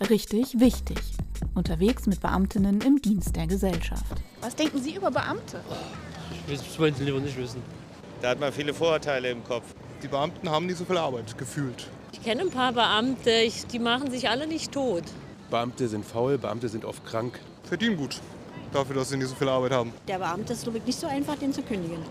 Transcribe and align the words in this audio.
Richtig 0.00 0.58
wichtig. 0.58 0.98
Unterwegs 1.54 2.06
mit 2.06 2.20
Beamtinnen 2.20 2.80
im 2.80 3.00
Dienst 3.00 3.36
der 3.36 3.46
Gesellschaft. 3.46 4.04
Was 4.40 4.56
denken 4.56 4.82
Sie 4.82 4.96
über 4.96 5.10
Beamte? 5.10 5.60
Ich 6.32 6.48
will 6.48 6.54
es 6.56 6.78
wollen 6.78 6.94
Sie 6.96 7.04
lieber 7.04 7.20
nicht 7.20 7.36
wissen. 7.36 7.62
Da 8.20 8.30
hat 8.30 8.40
man 8.40 8.52
viele 8.52 8.74
Vorurteile 8.74 9.30
im 9.30 9.44
Kopf. 9.44 9.72
Die 10.02 10.08
Beamten 10.08 10.50
haben 10.50 10.66
nicht 10.66 10.78
so 10.78 10.84
viel 10.84 10.96
Arbeit, 10.98 11.38
gefühlt. 11.38 11.88
Ich 12.12 12.22
kenne 12.22 12.40
ein 12.42 12.50
paar 12.50 12.72
Beamte, 12.72 13.30
ich, 13.30 13.66
die 13.66 13.78
machen 13.78 14.10
sich 14.10 14.28
alle 14.28 14.48
nicht 14.48 14.72
tot. 14.72 15.04
Beamte 15.48 15.86
sind 15.86 16.04
faul, 16.04 16.38
Beamte 16.38 16.68
sind 16.68 16.84
oft 16.84 17.04
krank. 17.06 17.38
Verdienen 17.62 17.96
gut, 17.96 18.20
dafür, 18.72 18.96
dass 18.96 19.10
sie 19.10 19.16
nicht 19.16 19.28
so 19.28 19.36
viel 19.36 19.48
Arbeit 19.48 19.72
haben. 19.72 19.92
Der 20.08 20.18
Beamte 20.18 20.54
ist 20.54 20.64
glaube 20.64 20.78
ich 20.78 20.86
nicht 20.86 20.98
so 20.98 21.06
einfach, 21.06 21.36
den 21.36 21.52
zu 21.52 21.62
kündigen. 21.62 22.02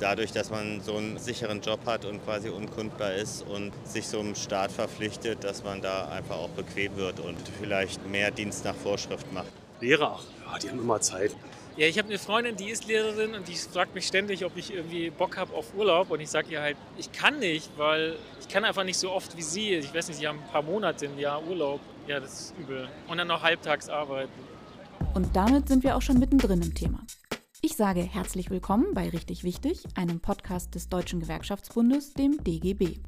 Dadurch, 0.00 0.32
dass 0.32 0.50
man 0.50 0.80
so 0.80 0.96
einen 0.96 1.18
sicheren 1.18 1.60
Job 1.60 1.80
hat 1.84 2.06
und 2.06 2.24
quasi 2.24 2.48
unkundbar 2.48 3.14
ist 3.14 3.42
und 3.46 3.72
sich 3.84 4.08
so 4.08 4.20
einem 4.20 4.34
Staat 4.34 4.72
verpflichtet, 4.72 5.44
dass 5.44 5.62
man 5.62 5.82
da 5.82 6.08
einfach 6.08 6.36
auch 6.36 6.48
bequem 6.48 6.96
wird 6.96 7.20
und 7.20 7.36
vielleicht 7.60 8.06
mehr 8.08 8.30
Dienst 8.30 8.64
nach 8.64 8.74
Vorschrift 8.74 9.30
macht. 9.32 9.52
Lehrer. 9.80 10.18
Ja, 10.46 10.58
die 10.58 10.70
haben 10.70 10.80
immer 10.80 11.00
Zeit. 11.00 11.36
Ja, 11.76 11.86
ich 11.86 11.98
habe 11.98 12.08
eine 12.08 12.18
Freundin, 12.18 12.56
die 12.56 12.68
ist 12.70 12.86
Lehrerin 12.86 13.34
und 13.34 13.46
die 13.46 13.54
fragt 13.54 13.94
mich 13.94 14.06
ständig, 14.06 14.44
ob 14.44 14.56
ich 14.56 14.74
irgendwie 14.74 15.10
Bock 15.10 15.36
habe 15.36 15.54
auf 15.54 15.74
Urlaub. 15.74 16.10
Und 16.10 16.20
ich 16.20 16.28
sage 16.28 16.50
ihr 16.50 16.60
halt, 16.60 16.76
ich 16.98 17.12
kann 17.12 17.38
nicht, 17.38 17.70
weil 17.76 18.16
ich 18.40 18.48
kann 18.48 18.64
einfach 18.64 18.84
nicht 18.84 18.98
so 18.98 19.10
oft 19.10 19.36
wie 19.36 19.42
sie. 19.42 19.74
Ich 19.74 19.94
weiß 19.94 20.08
nicht, 20.08 20.18
sie 20.18 20.26
haben 20.26 20.38
ein 20.38 20.50
paar 20.50 20.62
Monate 20.62 21.06
im 21.06 21.18
Jahr 21.18 21.42
Urlaub. 21.46 21.80
Ja, 22.06 22.20
das 22.20 22.40
ist 22.40 22.54
übel. 22.58 22.88
Und 23.06 23.18
dann 23.18 23.28
noch 23.28 23.42
halbtags 23.42 23.88
arbeiten. 23.88 24.32
Und 25.14 25.34
damit 25.34 25.68
sind 25.68 25.84
wir 25.84 25.96
auch 25.96 26.02
schon 26.02 26.18
mittendrin 26.18 26.60
im 26.60 26.74
Thema. 26.74 27.00
Sage 27.80 28.02
herzlich 28.02 28.50
willkommen 28.50 28.88
bei 28.92 29.08
Richtig 29.08 29.42
Wichtig, 29.42 29.84
einem 29.94 30.20
Podcast 30.20 30.74
des 30.74 30.90
Deutschen 30.90 31.18
Gewerkschaftsbundes, 31.18 32.12
dem 32.12 32.36
DGB. 32.44 32.98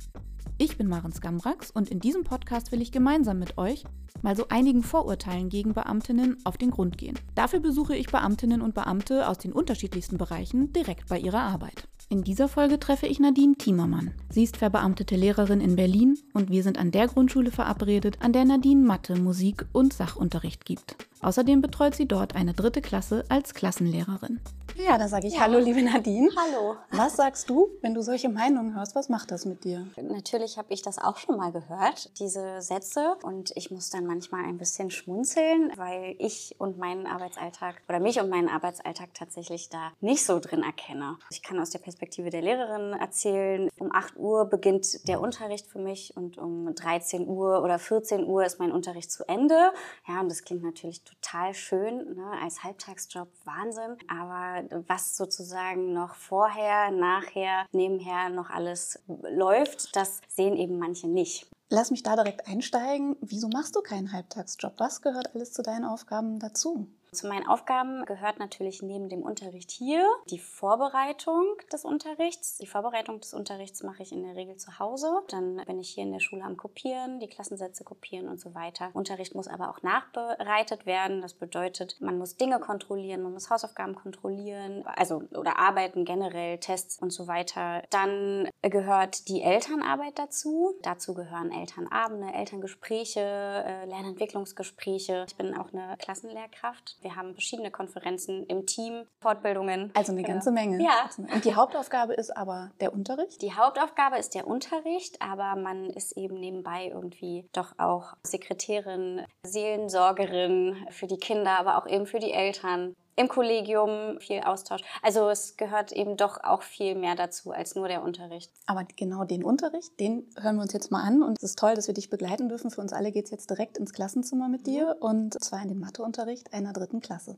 Ich 0.56 0.78
bin 0.78 0.88
Maren 0.88 1.12
Skamrax 1.12 1.70
und 1.70 1.90
in 1.90 2.00
diesem 2.00 2.24
Podcast 2.24 2.72
will 2.72 2.80
ich 2.80 2.90
gemeinsam 2.90 3.38
mit 3.38 3.58
euch 3.58 3.84
mal 4.22 4.34
so 4.34 4.48
einigen 4.48 4.82
Vorurteilen 4.82 5.50
gegen 5.50 5.74
Beamtinnen 5.74 6.38
auf 6.44 6.56
den 6.56 6.70
Grund 6.70 6.96
gehen. 6.96 7.18
Dafür 7.34 7.60
besuche 7.60 7.94
ich 7.94 8.06
Beamtinnen 8.06 8.62
und 8.62 8.74
Beamte 8.74 9.28
aus 9.28 9.36
den 9.36 9.52
unterschiedlichsten 9.52 10.16
Bereichen 10.16 10.72
direkt 10.72 11.10
bei 11.10 11.18
ihrer 11.18 11.42
Arbeit. 11.42 11.86
In 12.08 12.24
dieser 12.24 12.48
Folge 12.48 12.78
treffe 12.78 13.06
ich 13.06 13.20
Nadine 13.20 13.56
Thiemermann. 13.56 14.12
Sie 14.30 14.44
ist 14.44 14.56
verbeamtete 14.56 15.16
Lehrerin 15.16 15.60
in 15.60 15.76
Berlin 15.76 16.18
und 16.32 16.50
wir 16.50 16.62
sind 16.62 16.78
an 16.78 16.92
der 16.92 17.08
Grundschule 17.08 17.50
verabredet, 17.50 18.18
an 18.20 18.32
der 18.32 18.46
Nadine 18.46 18.86
Mathe, 18.86 19.16
Musik 19.16 19.66
und 19.72 19.92
Sachunterricht 19.92 20.64
gibt. 20.64 20.96
Außerdem 21.20 21.62
betreut 21.62 21.94
sie 21.94 22.06
dort 22.06 22.34
eine 22.34 22.52
dritte 22.52 22.82
Klasse 22.82 23.24
als 23.28 23.54
Klassenlehrerin. 23.54 24.40
Ja, 24.76 24.96
da 24.96 25.06
sage 25.06 25.26
ich 25.26 25.38
Hallo, 25.38 25.58
liebe 25.58 25.82
Nadine. 25.82 26.30
Hallo. 26.36 26.76
Was 26.90 27.16
sagst 27.16 27.50
du, 27.50 27.68
wenn 27.82 27.94
du 27.94 28.02
solche 28.02 28.28
Meinungen 28.28 28.74
hörst? 28.74 28.94
Was 28.94 29.08
macht 29.08 29.30
das 29.30 29.44
mit 29.44 29.64
dir? 29.64 29.86
Natürlich 30.00 30.56
habe 30.56 30.72
ich 30.72 30.82
das 30.82 30.98
auch 30.98 31.18
schon 31.18 31.36
mal 31.36 31.52
gehört, 31.52 32.18
diese 32.18 32.62
Sätze. 32.62 33.16
Und 33.22 33.52
ich 33.54 33.70
muss 33.70 33.90
dann 33.90 34.06
manchmal 34.06 34.44
ein 34.44 34.56
bisschen 34.56 34.90
schmunzeln, 34.90 35.72
weil 35.76 36.16
ich 36.18 36.56
und 36.58 36.78
meinen 36.78 37.06
Arbeitsalltag 37.06 37.82
oder 37.88 38.00
mich 38.00 38.18
und 38.18 38.30
meinen 38.30 38.48
Arbeitsalltag 38.48 39.12
tatsächlich 39.14 39.68
da 39.68 39.92
nicht 40.00 40.24
so 40.24 40.40
drin 40.40 40.62
erkenne. 40.62 41.18
Ich 41.30 41.42
kann 41.42 41.60
aus 41.60 41.70
der 41.70 41.78
Perspektive 41.78 42.30
der 42.30 42.42
Lehrerin 42.42 42.92
erzählen, 42.98 43.68
um 43.78 43.92
8 43.92 44.16
Uhr 44.16 44.46
beginnt 44.46 45.06
der 45.06 45.20
Unterricht 45.20 45.66
für 45.66 45.80
mich 45.80 46.16
und 46.16 46.38
um 46.38 46.74
13 46.74 47.26
Uhr 47.28 47.62
oder 47.62 47.78
14 47.78 48.26
Uhr 48.26 48.44
ist 48.44 48.58
mein 48.58 48.72
Unterricht 48.72 49.10
zu 49.10 49.28
Ende. 49.28 49.72
Ja, 50.08 50.20
und 50.20 50.30
das 50.30 50.44
klingt 50.44 50.62
natürlich 50.62 51.02
total 51.02 51.52
schön, 51.52 52.14
ne? 52.14 52.32
als 52.42 52.64
Halbtagsjob 52.64 53.28
Wahnsinn. 53.44 53.96
Aber 54.08 54.61
was 54.88 55.16
sozusagen 55.16 55.92
noch 55.92 56.14
vorher, 56.14 56.90
nachher, 56.90 57.66
nebenher 57.72 58.28
noch 58.28 58.50
alles 58.50 59.02
läuft, 59.06 59.94
das 59.96 60.20
sehen 60.28 60.56
eben 60.56 60.78
manche 60.78 61.08
nicht. 61.08 61.46
Lass 61.68 61.90
mich 61.90 62.02
da 62.02 62.16
direkt 62.16 62.46
einsteigen. 62.46 63.16
Wieso 63.22 63.48
machst 63.48 63.74
du 63.74 63.80
keinen 63.80 64.12
Halbtagsjob? 64.12 64.74
Was 64.76 65.00
gehört 65.00 65.34
alles 65.34 65.52
zu 65.52 65.62
deinen 65.62 65.86
Aufgaben 65.86 66.38
dazu? 66.38 66.86
Zu 67.12 67.28
meinen 67.28 67.46
Aufgaben 67.46 68.06
gehört 68.06 68.38
natürlich 68.38 68.80
neben 68.80 69.10
dem 69.10 69.20
Unterricht 69.20 69.70
hier 69.70 70.08
die 70.30 70.38
Vorbereitung 70.38 71.44
des 71.70 71.84
Unterrichts. 71.84 72.56
Die 72.56 72.66
Vorbereitung 72.66 73.20
des 73.20 73.34
Unterrichts 73.34 73.82
mache 73.82 74.02
ich 74.02 74.12
in 74.12 74.22
der 74.22 74.34
Regel 74.34 74.56
zu 74.56 74.78
Hause. 74.78 75.20
Dann 75.28 75.56
bin 75.66 75.78
ich 75.78 75.90
hier 75.90 76.04
in 76.04 76.12
der 76.12 76.20
Schule 76.20 76.42
am 76.42 76.56
Kopieren, 76.56 77.20
die 77.20 77.28
Klassensätze 77.28 77.84
kopieren 77.84 78.28
und 78.28 78.40
so 78.40 78.54
weiter. 78.54 78.88
Unterricht 78.94 79.34
muss 79.34 79.46
aber 79.46 79.68
auch 79.68 79.82
nachbereitet 79.82 80.86
werden. 80.86 81.20
Das 81.20 81.34
bedeutet, 81.34 82.00
man 82.00 82.16
muss 82.16 82.36
Dinge 82.38 82.58
kontrollieren, 82.60 83.22
man 83.22 83.34
muss 83.34 83.50
Hausaufgaben 83.50 83.94
kontrollieren, 83.94 84.82
also 84.86 85.22
oder 85.32 85.58
arbeiten 85.58 86.06
generell, 86.06 86.56
Tests 86.60 86.98
und 86.98 87.10
so 87.10 87.26
weiter. 87.26 87.82
Dann 87.90 88.48
gehört 88.62 89.28
die 89.28 89.42
Elternarbeit 89.42 90.18
dazu. 90.18 90.76
Dazu 90.80 91.12
gehören 91.12 91.52
Elternabende, 91.52 92.32
Elterngespräche, 92.32 93.20
äh, 93.20 93.84
Lernentwicklungsgespräche. 93.84 95.26
Ich 95.28 95.36
bin 95.36 95.54
auch 95.54 95.74
eine 95.74 95.98
Klassenlehrkraft. 95.98 97.01
Wir 97.02 97.16
haben 97.16 97.34
verschiedene 97.34 97.70
Konferenzen 97.70 98.44
im 98.46 98.66
Team, 98.66 99.04
Fortbildungen. 99.20 99.90
Also 99.94 100.12
eine 100.12 100.22
ganze 100.22 100.50
Menge. 100.52 100.82
Ja. 100.82 101.10
Und 101.16 101.44
die 101.44 101.54
Hauptaufgabe 101.54 102.14
ist 102.14 102.36
aber 102.36 102.70
der 102.80 102.92
Unterricht? 102.92 103.42
Die 103.42 103.54
Hauptaufgabe 103.54 104.18
ist 104.18 104.34
der 104.34 104.46
Unterricht, 104.46 105.20
aber 105.20 105.56
man 105.56 105.90
ist 105.90 106.16
eben 106.16 106.38
nebenbei 106.38 106.88
irgendwie 106.88 107.48
doch 107.52 107.78
auch 107.78 108.14
Sekretärin, 108.22 109.26
Seelensorgerin 109.44 110.86
für 110.90 111.06
die 111.06 111.18
Kinder, 111.18 111.58
aber 111.58 111.78
auch 111.78 111.86
eben 111.86 112.06
für 112.06 112.18
die 112.18 112.32
Eltern. 112.32 112.94
Im 113.14 113.28
Kollegium 113.28 114.18
viel 114.20 114.40
Austausch. 114.40 114.80
Also 115.02 115.28
es 115.28 115.58
gehört 115.58 115.92
eben 115.92 116.16
doch 116.16 116.42
auch 116.42 116.62
viel 116.62 116.94
mehr 116.94 117.14
dazu 117.14 117.50
als 117.50 117.74
nur 117.74 117.86
der 117.86 118.02
Unterricht. 118.02 118.50
Aber 118.66 118.86
genau 118.96 119.24
den 119.24 119.44
Unterricht, 119.44 120.00
den 120.00 120.26
hören 120.40 120.56
wir 120.56 120.62
uns 120.62 120.72
jetzt 120.72 120.90
mal 120.90 121.02
an. 121.02 121.22
Und 121.22 121.36
es 121.36 121.42
ist 121.42 121.58
toll, 121.58 121.74
dass 121.74 121.88
wir 121.88 121.94
dich 121.94 122.08
begleiten 122.08 122.48
dürfen. 122.48 122.70
Für 122.70 122.80
uns 122.80 122.94
alle 122.94 123.12
geht 123.12 123.26
es 123.26 123.30
jetzt 123.30 123.50
direkt 123.50 123.76
ins 123.76 123.92
Klassenzimmer 123.92 124.48
mit 124.48 124.66
dir. 124.66 124.96
Und 125.00 125.34
zwar 125.44 125.60
in 125.60 125.68
den 125.68 125.78
Matheunterricht 125.78 126.54
einer 126.54 126.72
dritten 126.72 127.00
Klasse. 127.00 127.36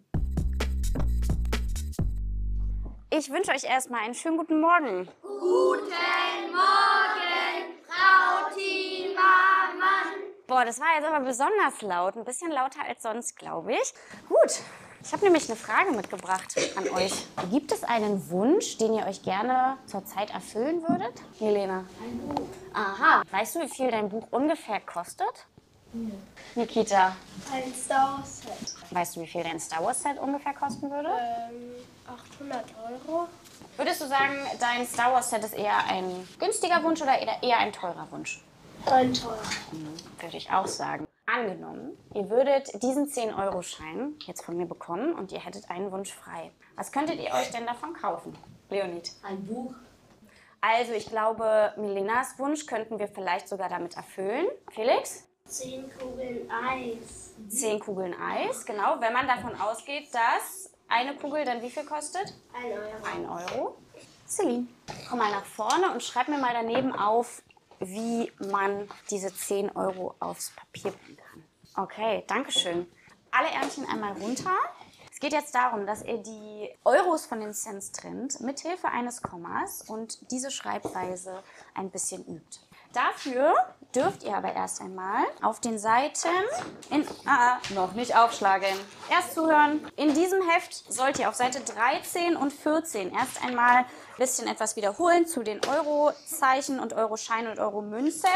Ich 3.10 3.30
wünsche 3.30 3.50
euch 3.50 3.64
erstmal 3.64 4.04
einen 4.04 4.14
schönen 4.14 4.38
guten 4.38 4.60
Morgen. 4.60 5.08
Guten 5.22 6.52
Morgen, 6.52 7.74
Frau 7.88 8.54
Timmermann. 8.54 10.22
Boah, 10.46 10.64
das 10.64 10.78
war 10.78 10.86
jetzt 10.96 11.08
aber 11.08 11.24
besonders 11.24 11.82
laut. 11.82 12.16
Ein 12.16 12.24
bisschen 12.24 12.52
lauter 12.52 12.80
als 12.88 13.02
sonst, 13.02 13.36
glaube 13.36 13.72
ich. 13.72 13.92
Gut. 14.28 14.62
Ich 15.04 15.12
habe 15.12 15.24
nämlich 15.24 15.48
eine 15.50 15.56
Frage 15.56 15.92
mitgebracht 15.92 16.54
an 16.76 16.88
euch. 16.88 17.12
Gibt 17.50 17.72
es 17.72 17.84
einen 17.84 18.30
Wunsch, 18.30 18.78
den 18.78 18.94
ihr 18.94 19.06
euch 19.06 19.22
gerne 19.22 19.76
zurzeit 19.84 20.30
erfüllen 20.30 20.80
würdet? 20.82 21.12
Helena. 21.38 21.84
Ein 22.02 22.18
Buch. 22.26 22.46
Aha. 22.72 23.22
Weißt 23.30 23.54
du, 23.54 23.60
wie 23.60 23.68
viel 23.68 23.90
dein 23.90 24.08
Buch 24.08 24.26
ungefähr 24.30 24.80
kostet? 24.80 25.46
Ja. 25.92 26.00
Nikita. 26.54 27.16
Ein 27.52 27.74
Star 27.74 28.16
Wars 28.18 28.40
Set. 28.40 28.74
Weißt 28.90 29.16
du, 29.16 29.20
wie 29.20 29.26
viel 29.26 29.42
dein 29.42 29.60
Star 29.60 29.84
Wars 29.84 30.02
Set 30.02 30.18
ungefähr 30.18 30.54
kosten 30.54 30.90
würde? 30.90 31.10
Ähm, 31.10 31.72
800 32.40 32.64
Euro. 32.90 33.28
Würdest 33.76 34.00
du 34.00 34.06
sagen, 34.06 34.34
dein 34.58 34.86
Star 34.86 35.12
Wars 35.12 35.28
Set 35.28 35.44
ist 35.44 35.54
eher 35.54 35.84
ein 35.86 36.26
günstiger 36.38 36.82
Wunsch 36.82 37.02
oder 37.02 37.18
eher 37.18 37.42
eher 37.42 37.58
ein 37.58 37.72
teurer 37.72 38.06
Wunsch? 38.10 38.42
Ein 38.86 39.12
teurer. 39.12 39.38
Würde 40.20 40.36
ich 40.36 40.50
auch 40.50 40.66
sagen. 40.66 41.06
Angenommen, 41.34 41.98
ihr 42.14 42.30
würdet 42.30 42.80
diesen 42.80 43.08
10-Euro-Schein 43.08 44.14
jetzt 44.20 44.44
von 44.44 44.56
mir 44.56 44.66
bekommen 44.66 45.14
und 45.14 45.32
ihr 45.32 45.40
hättet 45.40 45.68
einen 45.68 45.90
Wunsch 45.90 46.12
frei. 46.12 46.52
Was 46.76 46.92
könntet 46.92 47.18
ihr 47.18 47.32
euch 47.32 47.50
denn 47.50 47.66
davon 47.66 47.92
kaufen? 47.92 48.38
Leonid. 48.70 49.10
Ein 49.24 49.44
Buch. 49.44 49.74
Also 50.60 50.92
ich 50.92 51.06
glaube, 51.06 51.72
Milenas 51.76 52.38
Wunsch 52.38 52.66
könnten 52.66 53.00
wir 53.00 53.08
vielleicht 53.08 53.48
sogar 53.48 53.68
damit 53.68 53.96
erfüllen. 53.96 54.46
Felix? 54.70 55.26
Zehn 55.46 55.90
Kugeln 55.98 56.48
Eis. 56.48 57.32
Zehn 57.48 57.80
Kugeln 57.80 58.14
Eis, 58.14 58.64
genau. 58.64 59.00
Wenn 59.00 59.12
man 59.12 59.26
davon 59.26 59.60
ausgeht, 59.60 60.14
dass 60.14 60.70
eine 60.86 61.16
Kugel 61.16 61.44
dann 61.44 61.60
wie 61.62 61.70
viel 61.70 61.84
kostet? 61.84 62.32
Ein 62.52 62.72
Euro. 62.72 63.04
Ein 63.12 63.28
Euro. 63.28 63.78
Celine, 64.28 64.68
komm 65.10 65.18
mal 65.18 65.32
nach 65.32 65.44
vorne 65.44 65.90
und 65.90 66.00
schreib 66.00 66.28
mir 66.28 66.38
mal 66.38 66.54
daneben 66.54 66.92
auf, 66.94 67.42
wie 67.80 68.32
man 68.38 68.88
diese 69.10 69.34
10 69.34 69.76
Euro 69.76 70.14
aufs 70.20 70.52
Papier 70.52 70.92
bringen 70.92 71.16
kann. 71.16 71.23
Okay, 71.76 72.22
danke 72.28 72.52
schön. 72.52 72.86
Alle 73.32 73.48
Ärmchen 73.48 73.84
einmal 73.88 74.12
runter. 74.12 74.54
Es 75.12 75.18
geht 75.18 75.32
jetzt 75.32 75.56
darum, 75.56 75.86
dass 75.86 76.04
ihr 76.04 76.18
die 76.18 76.70
Euros 76.84 77.26
von 77.26 77.40
den 77.40 77.52
Cents 77.52 77.90
trennt, 77.90 78.40
mithilfe 78.40 78.88
eines 78.88 79.22
Kommas 79.22 79.82
und 79.82 80.30
diese 80.30 80.52
Schreibweise 80.52 81.42
ein 81.74 81.90
bisschen 81.90 82.24
übt. 82.26 82.60
Dafür 82.92 83.56
dürft 83.92 84.22
ihr 84.22 84.36
aber 84.36 84.52
erst 84.52 84.80
einmal 84.80 85.24
auf 85.42 85.58
den 85.58 85.80
Seiten 85.80 86.28
in 86.90 87.04
ah, 87.26 87.58
noch 87.74 87.94
nicht 87.94 88.16
aufschlagen. 88.16 88.68
Erst 89.10 89.34
zuhören. 89.34 89.84
In 89.96 90.14
diesem 90.14 90.48
Heft 90.48 90.92
sollt 90.92 91.18
ihr 91.18 91.28
auf 91.28 91.34
Seite 91.34 91.58
13 91.60 92.36
und 92.36 92.52
14 92.52 93.12
erst 93.12 93.42
einmal 93.42 93.84
ein 94.14 94.18
bisschen 94.18 94.46
etwas 94.46 94.76
wiederholen 94.76 95.26
zu 95.26 95.42
den 95.42 95.60
Eurozeichen 95.66 96.78
und 96.78 96.92
Euroscheinen 96.92 97.50
und 97.50 97.58
Euromünzen. 97.58 98.30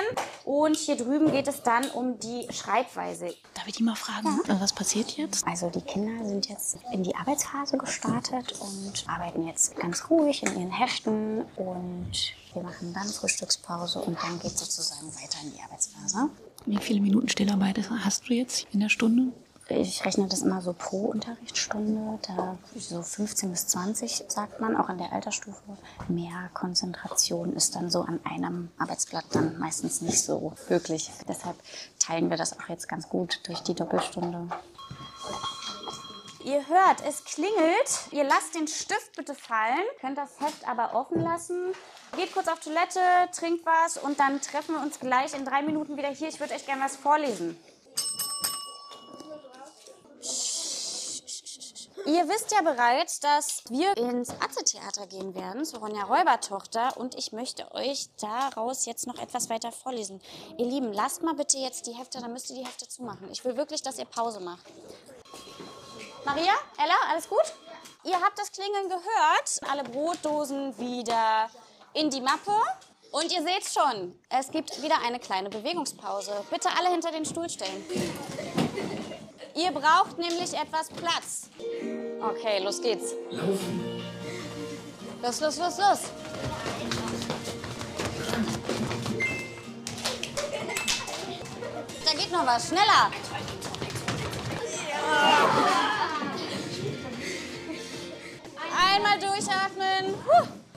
Und 0.45 0.77
hier 0.77 0.97
drüben 0.97 1.31
geht 1.31 1.47
es 1.47 1.63
dann 1.63 1.89
um 1.91 2.19
die 2.19 2.47
Schreibweise. 2.51 3.35
Darf 3.55 3.67
ich 3.67 3.77
die 3.77 3.85
mal 3.85 3.95
fragen, 3.95 4.41
äh, 4.49 4.61
was 4.61 4.73
passiert 4.73 5.17
jetzt? 5.17 5.47
Also 5.47 5.71
die 5.71 5.83
Kinder 5.83 6.27
sind 6.27 6.49
jetzt 6.49 6.79
in 6.93 7.03
die 7.03 7.15
Arbeitsphase 7.15 7.79
gestartet 7.79 8.55
und 8.61 9.05
arbeiten 9.07 9.47
jetzt 9.47 9.77
ganz 9.77 10.11
ruhig 10.11 10.43
in 10.43 10.59
ihren 10.59 10.71
Heften 10.71 11.43
und 11.57 12.13
wir 12.55 12.63
machen 12.63 12.93
dann 12.93 13.09
Frühstückspause 13.09 14.01
und 14.01 14.19
dann 14.21 14.41
geht 14.41 14.53
es 14.53 14.59
sozusagen 14.59 15.07
weiter 15.15 15.39
in 15.45 15.53
die 15.53 15.63
Arbeitsphase. 15.63 16.31
Wie 16.67 16.79
viele 16.79 17.01
Minuten 17.01 17.29
Stillarbeit 17.29 17.79
hast 18.05 18.29
du 18.29 18.35
jetzt 18.35 18.67
in 18.73 18.81
der 18.81 18.89
Stunde? 18.89 19.33
Ich 19.71 20.03
rechne 20.07 20.27
das 20.29 20.41
immer 20.41 20.63
so 20.63 20.73
pro 20.73 21.07
Unterrichtsstunde, 21.07 22.19
da 22.27 22.57
so 22.75 23.03
15 23.03 23.51
bis 23.51 23.67
20 23.67 24.25
sagt 24.29 24.61
man, 24.61 24.75
auch 24.75 24.89
in 24.89 24.97
der 24.97 25.13
Altersstufe. 25.13 25.61
Mehr 26.09 26.49
Konzentration 26.55 27.53
ist 27.53 27.77
dann 27.77 27.91
so 27.91 28.01
an 28.01 28.19
einem 28.25 28.71
Arbeitsblatt 28.79 29.27
dann 29.33 29.59
meistens 29.59 30.01
nicht 30.01 30.23
so 30.25 30.55
möglich. 30.71 31.11
Deshalb 31.29 31.57
teilen 31.99 32.31
wir 32.31 32.39
das 32.39 32.59
auch 32.59 32.69
jetzt 32.71 32.89
ganz 32.89 33.11
gut 33.11 33.41
durch 33.47 33.61
die 33.61 33.75
Doppelstunde. 33.75 34.49
Ihr 36.45 36.67
hört, 36.67 37.05
es 37.07 37.25
klingelt. 37.25 38.09
Ihr 38.11 38.25
lasst 38.25 38.55
den 38.55 38.69
Stift 38.69 39.17
bitte 39.17 39.35
fallen, 39.35 39.85
könnt 40.01 40.17
das 40.17 40.41
Heft 40.41 40.67
aber 40.67 40.95
offen 40.95 41.21
lassen. 41.21 41.75
Geht 42.17 42.33
kurz 42.33 42.49
auf 42.49 42.61
Toilette, 42.61 43.01
trinkt 43.37 43.67
was 43.67 43.99
und 43.99 44.19
dann 44.19 44.41
treffen 44.41 44.77
wir 44.77 44.83
uns 44.83 44.99
gleich 44.99 45.35
in 45.35 45.45
drei 45.45 45.61
Minuten 45.61 45.99
wieder 45.99 46.09
hier. 46.09 46.29
Ich 46.29 46.41
würde 46.41 46.55
euch 46.55 46.65
gerne 46.65 46.83
was 46.83 46.97
vorlesen. 46.97 47.59
Ihr 52.07 52.29
wisst 52.29 52.53
ja 52.53 52.63
bereits, 52.63 53.21
dass 53.21 53.63
wir 53.69 53.97
ins 53.97 54.31
Atze-Theater 54.31 55.07
gehen 55.07 55.35
werden, 55.35 55.65
zu 55.65 55.79
Ronja 55.79 56.05
Räubertochter. 56.05 56.97
Und 56.97 57.15
ich 57.17 57.33
möchte 57.33 57.71
euch 57.75 58.09
daraus 58.21 58.87
jetzt 58.87 59.07
noch 59.07 59.19
etwas 59.19 59.51
weiter 59.51 59.73
vorlesen. 59.73 60.21
Ihr 60.57 60.67
Lieben, 60.67 60.93
lasst 60.93 61.23
mal 61.23 61.35
bitte 61.35 61.59
jetzt 61.59 61.87
die 61.87 61.93
Hefte, 61.93 62.21
dann 62.21 62.33
müsst 62.33 62.51
ihr 62.51 62.57
die 62.57 62.65
Hefte 62.65 62.89
zumachen. 62.89 63.29
Ich 63.31 63.45
will 63.45 63.57
wirklich, 63.57 63.83
dass 63.83 63.99
ihr 63.99 64.05
Pause 64.07 64.41
macht. 64.41 64.65
Maria, 66.25 66.53
Ella, 66.77 66.95
alles 67.11 67.29
gut? 67.29 67.45
Ihr 68.05 68.21
habt 68.21 68.39
das 68.39 68.53
Klingeln 68.53 68.89
gehört. 68.89 69.61
Alle 69.71 69.85
Brotdosen 69.85 70.79
wieder 70.79 71.51
in 71.95 72.11
die 72.11 72.21
Mappe. 72.21 72.53
Und 73.11 73.33
ihr 73.33 73.43
seht 73.43 73.65
schon, 73.65 74.19
es 74.29 74.51
gibt 74.51 74.83
wieder 74.83 75.01
eine 75.05 75.19
kleine 75.19 75.49
Bewegungspause. 75.49 76.45
Bitte 76.51 76.69
alle 76.79 76.91
hinter 76.91 77.11
den 77.11 77.25
Stuhl 77.25 77.49
stellen. 77.49 77.85
Ihr 79.55 79.73
braucht 79.73 80.19
nämlich 80.19 80.55
etwas 80.55 80.89
Platz. 80.89 81.49
Okay, 82.21 82.59
los 82.61 82.81
geht's. 82.81 83.15
Laufen. 83.31 84.03
Los, 85.23 85.41
los, 85.41 85.57
los, 85.57 85.79
los. 85.79 85.99
Da 92.05 92.13
geht 92.17 92.33
noch 92.33 92.45
was. 92.45 92.69
Schneller. 92.69 93.11
Einmal 98.77 99.19
durchatmen. 99.21 100.15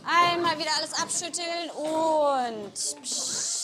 Einmal 0.05 0.59
wieder 0.59 0.71
alles 0.77 0.93
abschütteln 0.93 1.71
und. 1.71 2.73
Psst. 2.73 3.60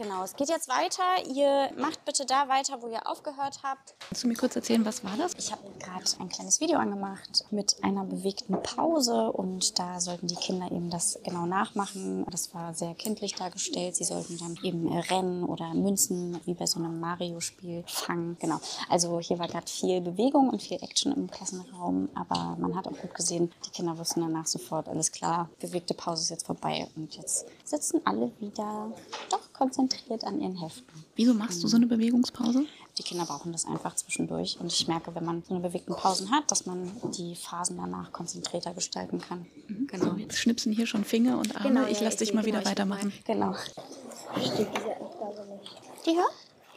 Genau, 0.00 0.24
es 0.24 0.34
geht 0.34 0.48
jetzt 0.48 0.70
weiter. 0.70 1.02
Ihr 1.30 1.70
macht 1.76 2.06
bitte 2.06 2.24
da 2.24 2.48
weiter, 2.48 2.80
wo 2.80 2.88
ihr 2.88 3.06
aufgehört 3.06 3.58
habt. 3.62 3.94
Kannst 4.08 4.24
du 4.24 4.28
mir 4.28 4.34
kurz 4.34 4.56
erzählen, 4.56 4.82
was 4.86 5.04
war 5.04 5.14
das? 5.18 5.34
Ich 5.36 5.52
habe 5.52 5.60
gerade 5.78 6.06
ein 6.20 6.30
kleines 6.30 6.58
Video 6.62 6.78
angemacht 6.78 7.44
mit 7.50 7.76
einer 7.82 8.04
bewegten 8.04 8.62
Pause 8.62 9.30
und 9.30 9.78
da 9.78 10.00
sollten 10.00 10.26
die 10.26 10.36
Kinder 10.36 10.72
eben 10.72 10.88
das 10.88 11.18
genau 11.22 11.44
nachmachen. 11.44 12.24
Das 12.30 12.54
war 12.54 12.72
sehr 12.72 12.94
kindlich 12.94 13.34
dargestellt. 13.34 13.94
Sie 13.94 14.04
sollten 14.04 14.38
dann 14.38 14.56
eben 14.62 14.90
rennen 14.90 15.44
oder 15.44 15.74
Münzen 15.74 16.40
wie 16.46 16.54
bei 16.54 16.64
so 16.64 16.78
einem 16.78 16.98
Mario-Spiel 16.98 17.84
fangen. 17.86 18.38
Genau. 18.40 18.58
Also 18.88 19.20
hier 19.20 19.38
war 19.38 19.48
gerade 19.48 19.70
viel 19.70 20.00
Bewegung 20.00 20.48
und 20.48 20.62
viel 20.62 20.82
Action 20.82 21.12
im 21.12 21.30
Klassenraum, 21.30 22.08
aber 22.14 22.56
man 22.58 22.74
hat 22.74 22.88
auch 22.88 22.96
gut 22.96 23.14
gesehen, 23.14 23.52
die 23.66 23.70
Kinder 23.70 23.98
wussten 23.98 24.22
danach 24.22 24.46
sofort, 24.46 24.88
alles 24.88 25.12
klar, 25.12 25.50
bewegte 25.60 25.92
Pause 25.92 26.22
ist 26.22 26.30
jetzt 26.30 26.46
vorbei 26.46 26.88
und 26.96 27.14
jetzt 27.16 27.44
sitzen 27.70 28.00
alle 28.04 28.30
wieder 28.40 28.92
doch 29.30 29.52
konzentriert 29.52 30.24
an 30.24 30.40
ihren 30.40 30.56
Heften. 30.56 31.04
Wieso 31.16 31.34
machst 31.34 31.62
du 31.62 31.68
so 31.68 31.76
eine 31.76 31.86
Bewegungspause? 31.86 32.64
Die 32.98 33.02
Kinder 33.02 33.24
brauchen 33.24 33.52
das 33.52 33.64
einfach 33.64 33.94
zwischendurch. 33.94 34.58
Und 34.60 34.72
ich 34.72 34.88
merke, 34.88 35.14
wenn 35.14 35.24
man 35.24 35.42
so 35.46 35.54
eine 35.54 35.62
bewegten 35.62 35.94
Pausen 35.94 36.30
hat, 36.30 36.50
dass 36.50 36.66
man 36.66 36.90
die 37.16 37.34
Phasen 37.36 37.76
danach 37.76 38.12
konzentrierter 38.12 38.74
gestalten 38.74 39.20
kann. 39.20 39.46
Mhm. 39.68 39.86
Genau. 39.86 40.14
Jetzt 40.14 40.36
schnipsen 40.38 40.72
hier 40.72 40.86
schon 40.86 41.04
Finger 41.04 41.38
und 41.38 41.54
Arme. 41.56 41.68
Genau, 41.68 41.86
ich 41.86 41.98
ja, 42.00 42.04
lasse 42.04 42.18
dich 42.18 42.34
mal 42.34 42.42
genau, 42.42 42.58
wieder 42.58 42.62
ich- 42.62 42.70
weitermachen. 42.70 43.12
Genau. 43.24 43.54
Steht 43.54 44.68
diese 44.76 45.00
Aufgabe 45.00 45.46
nicht. 45.60 45.72
Die 46.06 46.16
hör? 46.16 46.26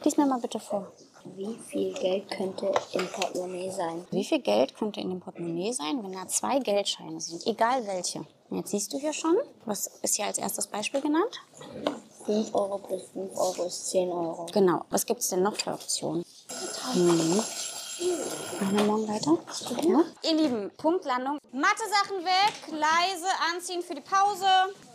Lies 0.04 0.16
mir 0.16 0.26
mal 0.26 0.40
bitte 0.40 0.60
vor. 0.60 0.92
Wie 1.36 1.56
viel 1.66 1.94
Geld 1.94 2.30
könnte 2.30 2.70
im 2.92 3.06
Portemonnaie 3.08 3.70
sein? 3.70 4.04
Wie 4.10 4.24
viel 4.24 4.40
Geld 4.40 4.76
könnte 4.76 5.00
in 5.00 5.08
dem 5.08 5.20
Portemonnaie 5.20 5.72
sein, 5.72 6.02
wenn 6.02 6.12
da 6.12 6.28
zwei 6.28 6.58
Geldscheine 6.58 7.18
sind, 7.20 7.46
egal 7.46 7.86
welche? 7.86 8.26
Jetzt 8.50 8.70
siehst 8.70 8.92
du 8.92 8.98
hier 8.98 9.12
schon, 9.12 9.36
was 9.64 9.86
ist 10.02 10.16
hier 10.16 10.26
als 10.26 10.38
erstes 10.38 10.66
Beispiel 10.66 11.00
genannt? 11.00 11.40
5 12.26 12.54
Euro 12.54 12.78
plus 12.78 13.02
5 13.12 13.36
Euro 13.36 13.64
ist 13.64 13.90
10 13.90 14.10
Euro. 14.10 14.46
Genau. 14.52 14.84
Was 14.90 15.04
gibt 15.06 15.20
es 15.20 15.28
denn 15.28 15.42
noch 15.42 15.56
für 15.56 15.72
Optionen? 15.72 16.24
Mhm. 16.94 17.42
Machen 18.60 18.76
wir 18.76 18.84
morgen 18.84 19.08
weiter? 19.08 19.38
Ja? 19.82 20.04
Ihr 20.22 20.36
Lieben, 20.36 20.70
Punktlandung. 20.76 21.38
Mathe-Sachen 21.52 22.24
weg, 22.24 22.54
leise 22.70 23.26
anziehen 23.52 23.82
für 23.82 23.94
die 23.94 24.00
Pause 24.00 24.46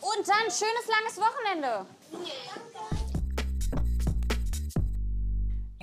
und 0.02 0.28
dann 0.28 0.44
schönes 0.52 0.86
langes 0.88 1.18
Wochenende. 1.18 1.86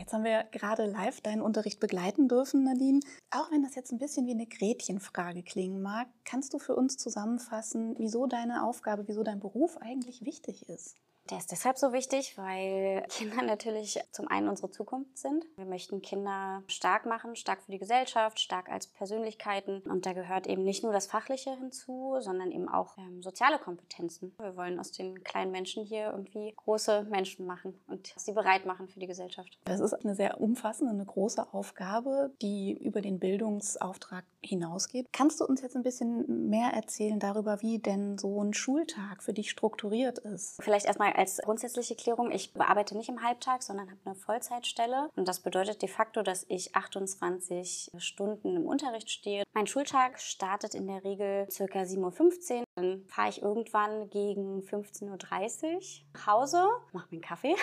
Jetzt 0.07 0.13
haben 0.13 0.23
wir 0.23 0.45
gerade 0.53 0.87
live 0.87 1.21
deinen 1.21 1.43
Unterricht 1.43 1.81
begleiten 1.81 2.29
dürfen, 2.29 2.63
Nadine. 2.63 3.01
Auch 3.33 3.51
wenn 3.51 3.65
das 3.65 3.75
jetzt 3.75 3.91
ein 3.91 3.99
bisschen 3.99 4.25
wie 4.29 4.35
eine 4.35 4.47
Gretchenfrage 4.47 5.43
klingen 5.43 5.83
mag, 5.83 6.07
kannst 6.25 6.55
du 6.55 6.61
für 6.61 6.77
uns 6.77 6.97
zusammenfassen, 6.97 7.97
wieso 7.99 8.29
deine 8.29 8.63
Aufgabe, 8.63 9.09
wieso 9.09 9.25
dein 9.25 9.41
Beruf 9.41 9.77
eigentlich 9.79 10.25
wichtig 10.25 10.69
ist? 10.69 10.95
Der 11.31 11.39
ist 11.39 11.51
deshalb 11.51 11.77
so 11.79 11.93
wichtig, 11.93 12.39
weil 12.39 13.05
Kinder 13.11 13.43
natürlich 13.43 13.99
zum 14.13 14.29
einen 14.29 14.49
unsere 14.49 14.71
Zukunft 14.71 15.19
sind. 15.19 15.45
Wir 15.57 15.65
möchten 15.65 16.03
Kinder 16.03 16.63
stark 16.69 17.07
machen, 17.07 17.37
stark 17.37 17.63
für 17.63 17.73
die 17.73 17.79
Gesellschaft, 17.79 18.39
stark 18.39 18.69
als 18.69 18.87
Persönlichkeiten. 18.87 19.81
Und 19.83 20.07
da 20.07 20.13
gehört 20.13 20.47
eben 20.47 20.63
nicht 20.63 20.83
nur 20.83 20.93
das 20.93 21.07
Fachliche 21.07 21.57
hinzu, 21.57 22.17
sondern 22.21 22.53
eben 22.53 22.69
auch 22.69 22.97
ähm, 22.99 23.23
soziale 23.23 23.59
Kompetenzen. 23.59 24.35
Wir 24.39 24.57
wollen 24.57 24.79
aus 24.79 24.93
den 24.93 25.25
kleinen 25.25 25.51
Menschen 25.51 25.85
hier 25.85 26.11
irgendwie 26.11 26.53
große 26.57 27.07
Menschen 27.11 27.47
machen 27.47 27.79
und 27.89 28.13
sie 28.17 28.33
bereit 28.33 28.67
machen 28.67 28.89
für 28.89 29.01
die 29.01 29.07
Gesellschaft. 29.07 29.59
Das 29.65 29.81
ist 29.81 29.95
eine 29.95 30.15
sehr 30.15 30.41
umfassende, 30.41 30.93
eine 30.93 31.05
große 31.05 31.53
Aufgabe, 31.53 32.33
die 32.41 32.73
über 32.73 33.01
den 33.01 33.19
Bildungsauftrag 33.19 34.25
hinausgeht. 34.41 35.09
Kannst 35.13 35.41
du 35.41 35.45
uns 35.45 35.63
jetzt 35.63 35.77
ein 35.77 35.83
bisschen 35.83 36.49
mehr 36.49 36.71
erzählen 36.73 37.19
darüber, 37.19 37.61
wie 37.63 37.79
denn 37.79 38.19
so 38.19 38.43
ein 38.43 38.55
Schultag 38.55 39.23
für 39.23 39.33
dich 39.33 39.51
strukturiert 39.51 40.19
ist? 40.19 40.63
Vielleicht 40.63 40.87
erstmal 40.87 41.16
als 41.17 41.39
grundsätzliche 41.39 41.97
Klärung, 41.97 42.31
ich 42.31 42.51
arbeite 42.59 42.97
nicht 42.97 43.09
im 43.09 43.23
Halbtag, 43.23 43.63
sondern 43.63 43.91
habe 43.91 44.01
eine 44.05 44.15
Vollzeitstelle. 44.15 45.11
Und 45.17 45.27
das 45.27 45.41
bedeutet 45.41 45.83
de 45.83 45.89
facto, 45.89 46.23
dass 46.23 46.45
ich 46.49 46.75
28 46.75 47.93
Stunden 47.99 48.57
im 48.57 48.67
Unterricht 48.67 49.11
stehe. 49.11 49.45
Mein 49.55 49.67
Schultag 49.67 50.21
startet 50.21 50.75
in 50.75 50.87
der 50.87 51.03
Regel 51.05 51.47
ca. 51.47 51.65
7.15 51.65 52.61
Uhr. 52.61 52.66
Dann 52.77 53.03
fahre 53.07 53.31
ich 53.31 53.41
irgendwann 53.41 54.11
gegen 54.11 54.61
15.30 54.61 55.65
Uhr 55.65 55.81
nach 56.13 56.27
Hause, 56.27 56.67
mache 56.93 57.07
mir 57.11 57.17
einen 57.17 57.23
Kaffee. 57.23 57.55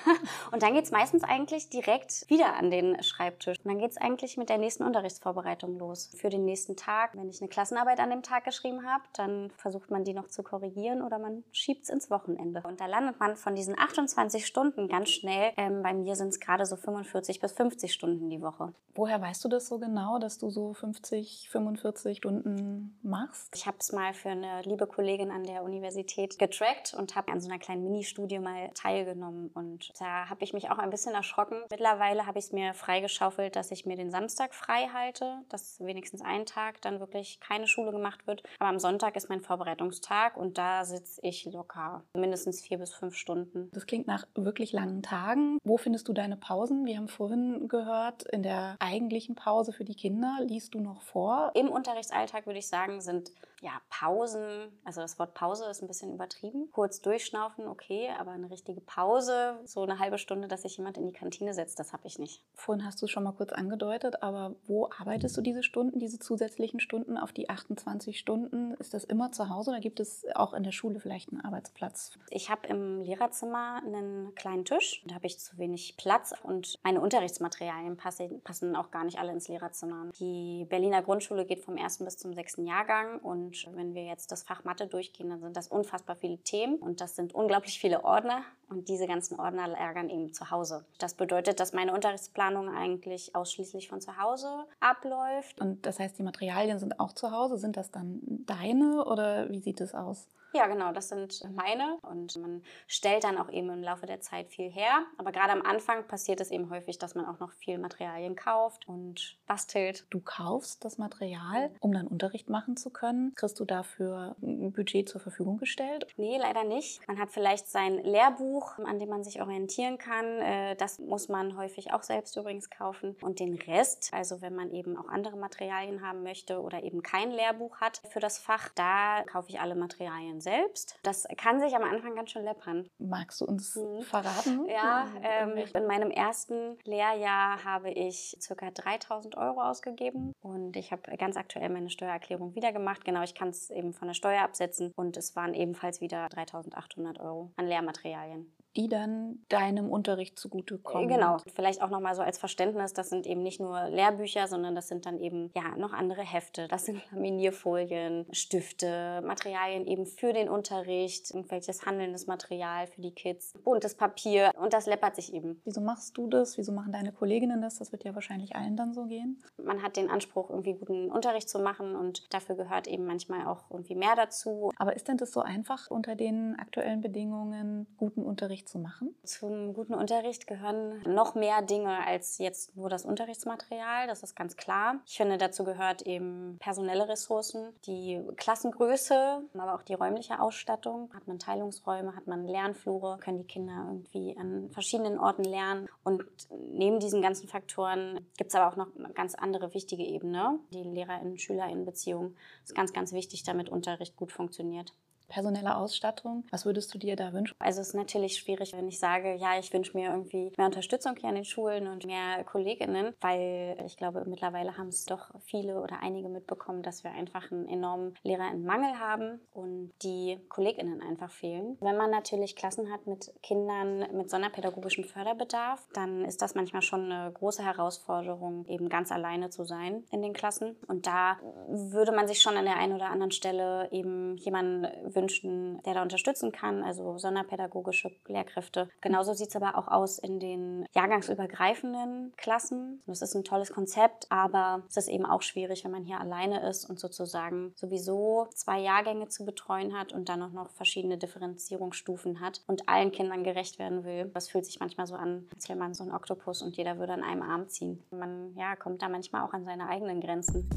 Und 0.50 0.62
dann 0.62 0.72
geht 0.72 0.84
es 0.84 0.90
meistens 0.90 1.24
eigentlich 1.24 1.68
direkt 1.68 2.24
wieder 2.28 2.54
an 2.56 2.70
den 2.70 3.02
Schreibtisch. 3.02 3.58
Und 3.58 3.70
dann 3.70 3.78
geht 3.78 3.90
es 3.90 3.98
eigentlich 3.98 4.38
mit 4.38 4.48
der 4.48 4.56
nächsten 4.56 4.84
Unterrichtsvorbereitung 4.84 5.78
los. 5.78 6.10
Für 6.16 6.30
den 6.30 6.46
nächsten 6.46 6.74
Tag, 6.74 7.14
wenn 7.14 7.28
ich 7.28 7.42
eine 7.42 7.50
Klassenarbeit 7.50 8.00
an 8.00 8.08
dem 8.08 8.22
Tag 8.22 8.44
geschrieben 8.44 8.86
habe, 8.90 9.04
dann 9.12 9.50
versucht 9.58 9.90
man 9.90 10.04
die 10.04 10.14
noch 10.14 10.28
zu 10.28 10.42
korrigieren 10.42 11.02
oder 11.02 11.18
man 11.18 11.44
schiebt 11.52 11.84
es 11.84 11.90
ins 11.90 12.10
Wochenende. 12.10 12.62
Und 12.64 12.80
da 12.80 12.86
landet 12.86 13.20
man 13.20 13.36
von 13.36 13.54
diesen 13.54 13.78
28 13.78 14.46
Stunden 14.46 14.88
ganz 14.88 15.10
schnell, 15.10 15.52
ähm, 15.58 15.82
bei 15.82 15.92
mir 15.92 16.16
sind 16.16 16.28
es 16.28 16.40
gerade 16.40 16.64
so 16.64 16.76
45 16.76 17.40
bis 17.40 17.52
50 17.52 17.92
Stunden 17.92 18.30
die 18.30 18.40
Woche. 18.40 18.72
Woher 18.94 19.20
weißt 19.20 19.44
du 19.44 19.48
das 19.48 19.68
so 19.68 19.78
genau, 19.78 20.18
dass 20.18 20.38
du 20.38 20.48
so 20.48 20.72
50, 20.72 21.48
45 21.50 22.18
Stunden 22.18 22.98
machst? 23.02 23.54
Ich 23.54 23.66
habe 23.66 23.76
es 23.78 23.92
mal 23.92 24.14
für 24.14 24.30
eine 24.30 24.61
liebe 24.64 24.86
Kollegin 24.86 25.30
an 25.30 25.44
der 25.44 25.62
Universität 25.62 26.38
getrackt 26.38 26.94
und 26.94 27.16
habe 27.16 27.32
an 27.32 27.40
so 27.40 27.48
einer 27.48 27.58
kleinen 27.58 27.84
Mini-Studie 27.84 28.38
mal 28.38 28.70
teilgenommen. 28.74 29.50
Und 29.54 29.92
da 29.98 30.28
habe 30.28 30.44
ich 30.44 30.52
mich 30.52 30.70
auch 30.70 30.78
ein 30.78 30.90
bisschen 30.90 31.14
erschrocken. 31.14 31.62
Mittlerweile 31.70 32.26
habe 32.26 32.38
ich 32.38 32.46
es 32.46 32.52
mir 32.52 32.74
freigeschaufelt, 32.74 33.56
dass 33.56 33.70
ich 33.70 33.86
mir 33.86 33.96
den 33.96 34.10
Samstag 34.10 34.54
frei 34.54 34.88
halte, 34.92 35.42
dass 35.48 35.80
wenigstens 35.80 36.22
einen 36.22 36.46
Tag 36.46 36.80
dann 36.82 37.00
wirklich 37.00 37.40
keine 37.40 37.66
Schule 37.66 37.92
gemacht 37.92 38.26
wird. 38.26 38.42
Aber 38.58 38.68
am 38.68 38.78
Sonntag 38.78 39.16
ist 39.16 39.28
mein 39.28 39.40
Vorbereitungstag 39.40 40.36
und 40.36 40.58
da 40.58 40.84
sitze 40.84 41.20
ich 41.22 41.44
locker 41.46 42.04
mindestens 42.14 42.60
vier 42.60 42.78
bis 42.78 42.92
fünf 42.92 43.16
Stunden. 43.16 43.70
Das 43.72 43.86
klingt 43.86 44.06
nach 44.06 44.26
wirklich 44.34 44.72
langen 44.72 45.02
Tagen. 45.02 45.58
Wo 45.64 45.76
findest 45.76 46.08
du 46.08 46.12
deine 46.12 46.36
Pausen? 46.36 46.84
Wir 46.84 46.96
haben 46.96 47.08
vorhin 47.08 47.68
gehört, 47.68 48.24
in 48.24 48.42
der 48.42 48.76
eigentlichen 48.78 49.34
Pause 49.34 49.72
für 49.72 49.84
die 49.84 49.94
Kinder 49.94 50.38
liest 50.40 50.74
du 50.74 50.80
noch 50.80 51.02
vor. 51.02 51.52
Im 51.54 51.68
Unterrichtsalltag 51.68 52.46
würde 52.46 52.58
ich 52.58 52.68
sagen, 52.68 53.00
sind 53.00 53.32
ja 53.60 53.80
Pausen 53.88 54.42
also 54.84 55.00
das 55.00 55.18
Wort 55.18 55.34
Pause 55.34 55.66
ist 55.70 55.82
ein 55.82 55.88
bisschen 55.88 56.12
übertrieben. 56.12 56.68
Kurz 56.72 57.00
durchschnaufen, 57.00 57.66
okay, 57.66 58.10
aber 58.18 58.32
eine 58.32 58.50
richtige 58.50 58.80
Pause, 58.80 59.58
so 59.64 59.82
eine 59.82 59.98
halbe 59.98 60.18
Stunde, 60.18 60.48
dass 60.48 60.62
sich 60.62 60.76
jemand 60.76 60.98
in 60.98 61.06
die 61.06 61.12
Kantine 61.12 61.54
setzt, 61.54 61.78
das 61.78 61.92
habe 61.92 62.06
ich 62.06 62.18
nicht. 62.18 62.42
Vorhin 62.54 62.84
hast 62.84 63.00
du 63.00 63.06
es 63.06 63.10
schon 63.10 63.24
mal 63.24 63.32
kurz 63.32 63.52
angedeutet, 63.52 64.22
aber 64.22 64.54
wo 64.66 64.88
arbeitest 64.98 65.36
du 65.36 65.40
diese 65.40 65.62
Stunden, 65.62 65.98
diese 65.98 66.18
zusätzlichen 66.18 66.80
Stunden 66.80 67.16
auf 67.16 67.32
die 67.32 67.48
28 67.48 68.18
Stunden? 68.18 68.74
Ist 68.74 68.94
das 68.94 69.04
immer 69.04 69.32
zu 69.32 69.48
Hause 69.48 69.70
oder 69.70 69.80
gibt 69.80 70.00
es 70.00 70.24
auch 70.34 70.52
in 70.52 70.62
der 70.62 70.72
Schule 70.72 71.00
vielleicht 71.00 71.30
einen 71.30 71.40
Arbeitsplatz? 71.40 72.12
Ich 72.30 72.50
habe 72.50 72.66
im 72.68 73.02
Lehrerzimmer 73.02 73.82
einen 73.84 74.34
kleinen 74.34 74.64
Tisch. 74.64 75.02
Da 75.06 75.14
habe 75.14 75.26
ich 75.26 75.38
zu 75.38 75.58
wenig 75.58 75.96
Platz 75.96 76.34
und 76.42 76.78
meine 76.82 77.00
Unterrichtsmaterialien 77.00 77.96
passen, 77.96 78.40
passen 78.42 78.76
auch 78.76 78.90
gar 78.90 79.04
nicht 79.04 79.18
alle 79.18 79.32
ins 79.32 79.48
Lehrerzimmer. 79.48 80.10
Die 80.18 80.66
Berliner 80.68 81.02
Grundschule 81.02 81.44
geht 81.44 81.60
vom 81.60 81.76
ersten 81.76 82.04
bis 82.04 82.18
zum 82.18 82.34
sechsten 82.34 82.66
Jahrgang 82.66 83.18
und 83.20 83.68
wenn 83.74 83.94
wir 83.94 84.04
jetzt 84.04 84.32
das 84.32 84.41
Fach 84.42 84.64
Mathe 84.64 84.86
durchgehen, 84.86 85.30
dann 85.30 85.40
sind 85.40 85.56
das 85.56 85.68
unfassbar 85.68 86.16
viele 86.16 86.38
Themen 86.38 86.76
und 86.76 87.00
das 87.00 87.16
sind 87.16 87.34
unglaublich 87.34 87.78
viele 87.78 88.04
Ordner 88.04 88.42
und 88.68 88.88
diese 88.88 89.06
ganzen 89.06 89.38
Ordner 89.38 89.68
lagern 89.68 90.08
eben 90.08 90.32
zu 90.32 90.50
Hause. 90.50 90.84
Das 90.98 91.14
bedeutet, 91.14 91.60
dass 91.60 91.72
meine 91.72 91.92
Unterrichtsplanung 91.92 92.68
eigentlich 92.74 93.34
ausschließlich 93.34 93.88
von 93.88 94.00
zu 94.00 94.16
Hause 94.16 94.64
abläuft. 94.80 95.60
Und 95.60 95.86
das 95.86 95.98
heißt, 95.98 96.18
die 96.18 96.22
Materialien 96.22 96.78
sind 96.78 96.98
auch 96.98 97.12
zu 97.12 97.30
Hause. 97.30 97.58
Sind 97.58 97.76
das 97.76 97.90
dann 97.90 98.20
deine 98.22 99.04
oder 99.04 99.50
wie 99.50 99.60
sieht 99.60 99.80
es 99.80 99.94
aus? 99.94 100.26
Ja, 100.54 100.66
genau, 100.66 100.92
das 100.92 101.08
sind 101.08 101.42
meine 101.54 101.98
und 102.02 102.36
man 102.36 102.62
stellt 102.86 103.24
dann 103.24 103.38
auch 103.38 103.48
eben 103.48 103.70
im 103.70 103.82
Laufe 103.82 104.06
der 104.06 104.20
Zeit 104.20 104.48
viel 104.48 104.70
her. 104.70 105.06
Aber 105.16 105.32
gerade 105.32 105.52
am 105.52 105.62
Anfang 105.62 106.06
passiert 106.06 106.40
es 106.40 106.50
eben 106.50 106.68
häufig, 106.70 106.98
dass 106.98 107.14
man 107.14 107.24
auch 107.26 107.38
noch 107.40 107.52
viel 107.52 107.78
Materialien 107.78 108.36
kauft 108.36 108.86
und 108.86 109.38
bastelt. 109.46 110.06
Du 110.10 110.20
kaufst 110.20 110.84
das 110.84 110.98
Material, 110.98 111.70
um 111.80 111.92
dann 111.92 112.06
Unterricht 112.06 112.50
machen 112.50 112.76
zu 112.76 112.90
können. 112.90 113.34
Kriegst 113.34 113.58
du 113.60 113.64
dafür 113.64 114.36
ein 114.42 114.72
Budget 114.72 115.08
zur 115.08 115.20
Verfügung 115.20 115.56
gestellt? 115.56 116.06
Nee, 116.16 116.36
leider 116.38 116.64
nicht. 116.64 117.06
Man 117.08 117.18
hat 117.18 117.30
vielleicht 117.30 117.68
sein 117.68 117.98
Lehrbuch, 117.98 118.78
an 118.78 118.98
dem 118.98 119.08
man 119.08 119.24
sich 119.24 119.40
orientieren 119.40 119.96
kann. 119.96 120.26
Äh, 120.40 120.76
das 120.76 120.98
muss 120.98 121.28
man 121.28 121.56
häufig 121.56 121.92
auch 121.94 122.02
selbst 122.02 122.36
übrigens 122.36 122.68
kaufen. 122.68 123.16
Und 123.22 123.40
den 123.40 123.54
Rest, 123.54 124.10
also 124.12 124.42
wenn 124.42 124.54
man 124.54 124.70
eben 124.70 124.98
auch 124.98 125.08
andere 125.08 125.36
Materialien 125.36 126.02
haben 126.02 126.22
möchte 126.22 126.60
oder 126.60 126.82
eben 126.82 127.02
kein 127.02 127.30
Lehrbuch 127.30 127.80
hat 127.80 128.02
für 128.10 128.20
das 128.20 128.38
Fach, 128.38 128.68
da 128.74 129.22
kaufe 129.24 129.48
ich 129.48 129.60
alle 129.60 129.74
Materialien 129.74 130.41
selbst. 130.42 130.98
Das 131.02 131.26
kann 131.36 131.60
sich 131.60 131.74
am 131.74 131.82
Anfang 131.82 132.14
ganz 132.14 132.30
schön 132.30 132.44
läppern. 132.44 132.88
Magst 132.98 133.40
du 133.40 133.46
uns 133.46 133.76
mhm. 133.76 134.02
verraten? 134.02 134.66
Ja, 134.66 135.06
ähm, 135.22 135.56
in 135.56 135.86
meinem 135.86 136.10
ersten 136.10 136.78
Lehrjahr 136.84 137.64
habe 137.64 137.90
ich 137.90 138.36
ca. 138.46 138.70
3000 138.70 139.36
Euro 139.36 139.62
ausgegeben 139.62 140.32
und 140.40 140.76
ich 140.76 140.92
habe 140.92 141.16
ganz 141.16 141.36
aktuell 141.36 141.68
meine 141.68 141.90
Steuererklärung 141.90 142.54
wieder 142.54 142.72
gemacht. 142.72 143.04
Genau, 143.04 143.22
ich 143.22 143.34
kann 143.34 143.48
es 143.48 143.70
eben 143.70 143.92
von 143.92 144.08
der 144.08 144.14
Steuer 144.14 144.42
absetzen 144.42 144.92
und 144.96 145.16
es 145.16 145.36
waren 145.36 145.54
ebenfalls 145.54 146.00
wieder 146.00 146.28
3800 146.28 147.20
Euro 147.20 147.52
an 147.56 147.66
Lehrmaterialien 147.66 148.52
die 148.76 148.88
dann 148.88 149.44
deinem 149.48 149.90
Unterricht 149.90 150.38
zugutekommen. 150.38 151.08
Genau. 151.08 151.38
Vielleicht 151.54 151.82
auch 151.82 151.90
nochmal 151.90 152.14
so 152.14 152.22
als 152.22 152.38
Verständnis, 152.38 152.92
das 152.92 153.10
sind 153.10 153.26
eben 153.26 153.42
nicht 153.42 153.60
nur 153.60 153.88
Lehrbücher, 153.88 154.46
sondern 154.46 154.74
das 154.74 154.88
sind 154.88 155.06
dann 155.06 155.20
eben 155.20 155.50
ja 155.54 155.76
noch 155.76 155.92
andere 155.92 156.22
Hefte. 156.22 156.68
Das 156.68 156.86
sind 156.86 157.02
Laminierfolien, 157.12 158.26
Stifte, 158.32 159.22
Materialien 159.24 159.86
eben 159.86 160.06
für 160.06 160.32
den 160.32 160.48
Unterricht, 160.48 161.30
irgendwelches 161.30 161.84
handelndes 161.84 162.26
Material 162.26 162.86
für 162.86 163.00
die 163.00 163.12
Kids, 163.12 163.52
buntes 163.64 163.94
Papier 163.94 164.50
und 164.58 164.72
das 164.72 164.86
läppert 164.86 165.16
sich 165.16 165.34
eben. 165.34 165.60
Wieso 165.64 165.80
machst 165.80 166.16
du 166.16 166.26
das? 166.26 166.56
Wieso 166.56 166.72
machen 166.72 166.92
deine 166.92 167.12
Kolleginnen 167.12 167.60
das? 167.60 167.78
Das 167.78 167.92
wird 167.92 168.04
ja 168.04 168.14
wahrscheinlich 168.14 168.56
allen 168.56 168.76
dann 168.76 168.94
so 168.94 169.04
gehen. 169.04 169.42
Man 169.62 169.82
hat 169.82 169.96
den 169.96 170.10
Anspruch, 170.10 170.50
irgendwie 170.50 170.74
guten 170.74 171.10
Unterricht 171.10 171.48
zu 171.48 171.58
machen 171.58 171.94
und 171.94 172.32
dafür 172.32 172.56
gehört 172.56 172.86
eben 172.86 173.04
manchmal 173.04 173.46
auch 173.46 173.70
irgendwie 173.70 173.94
mehr 173.94 174.16
dazu. 174.16 174.70
Aber 174.76 174.94
ist 174.96 175.08
denn 175.08 175.16
das 175.16 175.32
so 175.32 175.40
einfach 175.40 175.90
unter 175.90 176.14
den 176.14 176.58
aktuellen 176.58 177.00
Bedingungen 177.00 177.86
guten 177.96 178.22
Unterricht 178.22 178.61
Unterricht 178.62 178.68
zu 178.68 178.78
machen? 178.78 179.14
Zum 179.24 179.74
guten 179.74 179.94
Unterricht 179.94 180.46
gehören 180.46 181.02
noch 181.02 181.34
mehr 181.34 181.62
Dinge 181.62 182.06
als 182.06 182.38
jetzt 182.38 182.76
nur 182.76 182.88
das 182.88 183.04
Unterrichtsmaterial, 183.04 184.06
das 184.06 184.22
ist 184.22 184.34
ganz 184.34 184.56
klar. 184.56 185.00
Ich 185.06 185.16
finde, 185.16 185.38
dazu 185.38 185.64
gehört 185.64 186.02
eben 186.02 186.56
personelle 186.58 187.08
Ressourcen, 187.08 187.72
die 187.86 188.20
Klassengröße, 188.36 189.42
aber 189.54 189.74
auch 189.74 189.82
die 189.82 189.94
räumliche 189.94 190.40
Ausstattung. 190.40 191.10
Hat 191.14 191.26
man 191.26 191.38
Teilungsräume, 191.38 192.14
hat 192.14 192.26
man 192.26 192.46
Lernflure, 192.46 193.18
können 193.18 193.38
die 193.38 193.46
Kinder 193.46 193.86
irgendwie 193.88 194.36
an 194.38 194.70
verschiedenen 194.70 195.18
Orten 195.18 195.44
lernen. 195.44 195.88
Und 196.04 196.24
neben 196.50 197.00
diesen 197.00 197.22
ganzen 197.22 197.48
Faktoren 197.48 198.26
gibt 198.36 198.50
es 198.50 198.54
aber 198.54 198.72
auch 198.72 198.76
noch 198.76 198.94
eine 198.96 199.12
ganz 199.12 199.34
andere 199.34 199.74
wichtige 199.74 200.04
Ebene. 200.04 200.58
Die 200.72 200.82
Lehrerinnen-Schülerinnen-Beziehung 200.82 202.34
ist 202.64 202.74
ganz, 202.74 202.92
ganz 202.92 203.12
wichtig, 203.12 203.42
damit 203.42 203.68
Unterricht 203.68 204.16
gut 204.16 204.32
funktioniert 204.32 204.92
personelle 205.32 205.76
Ausstattung. 205.76 206.44
Was 206.50 206.66
würdest 206.66 206.92
du 206.94 206.98
dir 206.98 207.16
da 207.16 207.32
wünschen? 207.32 207.56
Also 207.58 207.80
es 207.80 207.88
ist 207.88 207.94
natürlich 207.94 208.36
schwierig, 208.36 208.72
wenn 208.74 208.86
ich 208.86 208.98
sage, 208.98 209.34
ja, 209.36 209.58
ich 209.58 209.72
wünsche 209.72 209.96
mir 209.96 210.10
irgendwie 210.10 210.52
mehr 210.56 210.66
Unterstützung 210.66 211.16
hier 211.16 211.30
an 211.30 211.34
den 211.34 211.44
Schulen 211.44 211.86
und 211.86 212.04
mehr 212.04 212.44
Kolleginnen, 212.44 213.14
weil 213.20 213.76
ich 213.86 213.96
glaube, 213.96 214.24
mittlerweile 214.26 214.76
haben 214.76 214.88
es 214.88 215.06
doch 215.06 215.30
viele 215.40 215.80
oder 215.80 216.00
einige 216.02 216.28
mitbekommen, 216.28 216.82
dass 216.82 217.02
wir 217.02 217.12
einfach 217.12 217.50
einen 217.50 217.66
enormen 217.66 218.14
Lehrerinnenmangel 218.22 218.98
haben 218.98 219.40
und 219.54 219.92
die 220.02 220.38
Kolleginnen 220.48 221.00
einfach 221.00 221.30
fehlen. 221.30 221.78
Wenn 221.80 221.96
man 221.96 222.10
natürlich 222.10 222.54
Klassen 222.54 222.92
hat 222.92 223.06
mit 223.06 223.32
Kindern 223.42 224.06
mit 224.14 224.28
sonderpädagogischem 224.28 225.04
Förderbedarf, 225.04 225.88
dann 225.94 226.24
ist 226.26 226.42
das 226.42 226.54
manchmal 226.54 226.82
schon 226.82 227.10
eine 227.10 227.32
große 227.32 227.64
Herausforderung, 227.64 228.66
eben 228.66 228.90
ganz 228.90 229.10
alleine 229.10 229.48
zu 229.48 229.64
sein 229.64 230.04
in 230.10 230.20
den 230.20 230.34
Klassen. 230.34 230.76
Und 230.88 231.06
da 231.06 231.38
würde 231.68 232.12
man 232.12 232.28
sich 232.28 232.40
schon 232.40 232.56
an 232.56 232.66
der 232.66 232.76
einen 232.76 232.92
oder 232.92 233.06
anderen 233.06 233.30
Stelle 233.30 233.88
eben 233.92 234.36
jemanden 234.36 234.86
wünschen, 235.14 235.21
wünschen, 235.22 235.80
der 235.84 235.94
da 235.94 236.02
unterstützen 236.02 236.52
kann, 236.52 236.82
also 236.82 237.16
sonderpädagogische 237.16 238.10
Lehrkräfte. 238.26 238.88
Genauso 239.00 239.32
sieht 239.32 239.48
es 239.48 239.56
aber 239.56 239.78
auch 239.78 239.88
aus 239.88 240.18
in 240.18 240.40
den 240.40 240.86
jahrgangsübergreifenden 240.94 242.32
Klassen. 242.36 243.02
Das 243.06 243.22
ist 243.22 243.34
ein 243.34 243.44
tolles 243.44 243.72
Konzept, 243.72 244.26
aber 244.30 244.82
es 244.88 244.96
ist 244.96 245.08
eben 245.08 245.24
auch 245.24 245.42
schwierig, 245.42 245.84
wenn 245.84 245.92
man 245.92 246.04
hier 246.04 246.20
alleine 246.20 246.68
ist 246.68 246.84
und 246.84 246.98
sozusagen 246.98 247.72
sowieso 247.76 248.48
zwei 248.54 248.80
Jahrgänge 248.80 249.28
zu 249.28 249.44
betreuen 249.46 249.96
hat 249.96 250.12
und 250.12 250.28
dann 250.28 250.42
auch 250.42 250.52
noch 250.52 250.70
verschiedene 250.70 251.18
Differenzierungsstufen 251.18 252.40
hat 252.40 252.62
und 252.66 252.88
allen 252.88 253.12
Kindern 253.12 253.44
gerecht 253.44 253.78
werden 253.78 254.04
will. 254.04 254.30
Das 254.34 254.48
fühlt 254.48 254.66
sich 254.66 254.80
manchmal 254.80 255.06
so 255.06 255.14
an, 255.14 255.48
als 255.54 255.68
wäre 255.68 255.78
man 255.78 255.94
so 255.94 256.04
ein 256.04 256.12
Oktopus 256.12 256.62
und 256.62 256.76
jeder 256.76 256.98
würde 256.98 257.12
an 257.12 257.22
einem 257.22 257.42
Arm 257.42 257.68
ziehen. 257.68 258.02
Man 258.10 258.54
ja, 258.56 258.76
kommt 258.76 259.02
da 259.02 259.08
manchmal 259.08 259.42
auch 259.42 259.52
an 259.52 259.64
seine 259.64 259.88
eigenen 259.88 260.20
Grenzen. 260.20 260.68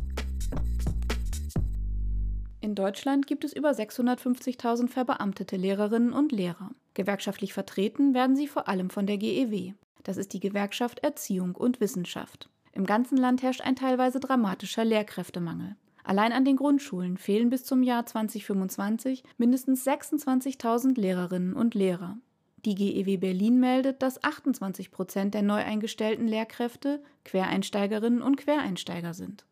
In 2.65 2.73
Deutschland 2.73 3.27
gibt 3.27 3.43
es 3.43 3.53
über 3.53 3.69
650.000 3.69 4.87
verbeamtete 4.87 5.55
Lehrerinnen 5.55 6.11
und 6.11 6.31
Lehrer. 6.31 6.71
Gewerkschaftlich 6.95 7.53
vertreten 7.53 8.15
werden 8.15 8.35
sie 8.35 8.47
vor 8.47 8.67
allem 8.67 8.89
von 8.89 9.05
der 9.05 9.19
GEW. 9.19 9.73
Das 10.01 10.17
ist 10.17 10.33
die 10.33 10.39
Gewerkschaft 10.39 10.97
Erziehung 11.03 11.53
und 11.53 11.79
Wissenschaft. 11.79 12.49
Im 12.71 12.87
ganzen 12.87 13.19
Land 13.19 13.43
herrscht 13.43 13.61
ein 13.61 13.75
teilweise 13.75 14.19
dramatischer 14.19 14.83
Lehrkräftemangel. 14.83 15.75
Allein 16.03 16.31
an 16.31 16.43
den 16.43 16.55
Grundschulen 16.55 17.17
fehlen 17.17 17.51
bis 17.51 17.65
zum 17.65 17.83
Jahr 17.83 18.07
2025 18.07 19.23
mindestens 19.37 19.85
26.000 19.85 20.99
Lehrerinnen 20.99 21.53
und 21.53 21.75
Lehrer. 21.75 22.17
Die 22.65 22.73
GEW 22.73 23.17
Berlin 23.17 23.59
meldet, 23.59 24.01
dass 24.01 24.23
28 24.23 24.89
Prozent 24.89 25.35
der 25.35 25.43
neu 25.43 25.63
eingestellten 25.63 26.27
Lehrkräfte 26.27 27.03
Quereinsteigerinnen 27.25 28.23
und 28.23 28.37
Quereinsteiger 28.37 29.13
sind. 29.13 29.45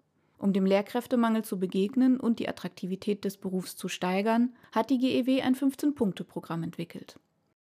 Um 0.43 0.51
dem 0.51 0.65
Lehrkräftemangel 0.65 1.45
zu 1.45 1.57
begegnen 1.57 2.19
und 2.19 2.37
die 2.39 2.49
Attraktivität 2.49 3.23
des 3.23 3.37
Berufs 3.37 3.77
zu 3.77 3.87
steigern, 3.87 4.51
hat 4.73 4.89
die 4.89 4.97
GEW 4.97 5.41
ein 5.41 5.55
15-Punkte-Programm 5.55 6.63
entwickelt. 6.63 7.17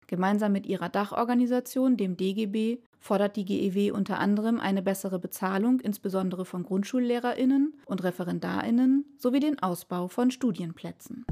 Gemeinsam 0.07 0.51
mit 0.51 0.65
ihrer 0.65 0.89
Dachorganisation, 0.89 1.95
dem 1.95 2.17
DGB, 2.17 2.79
fordert 2.99 3.37
die 3.37 3.45
GEW 3.45 3.93
unter 3.93 4.19
anderem 4.19 4.59
eine 4.59 4.81
bessere 4.81 5.17
Bezahlung, 5.17 5.79
insbesondere 5.79 6.43
von 6.43 6.63
Grundschullehrerinnen 6.63 7.73
und 7.85 8.03
Referendarinnen, 8.03 9.05
sowie 9.17 9.39
den 9.39 9.63
Ausbau 9.63 10.09
von 10.09 10.29
Studienplätzen. 10.29 11.25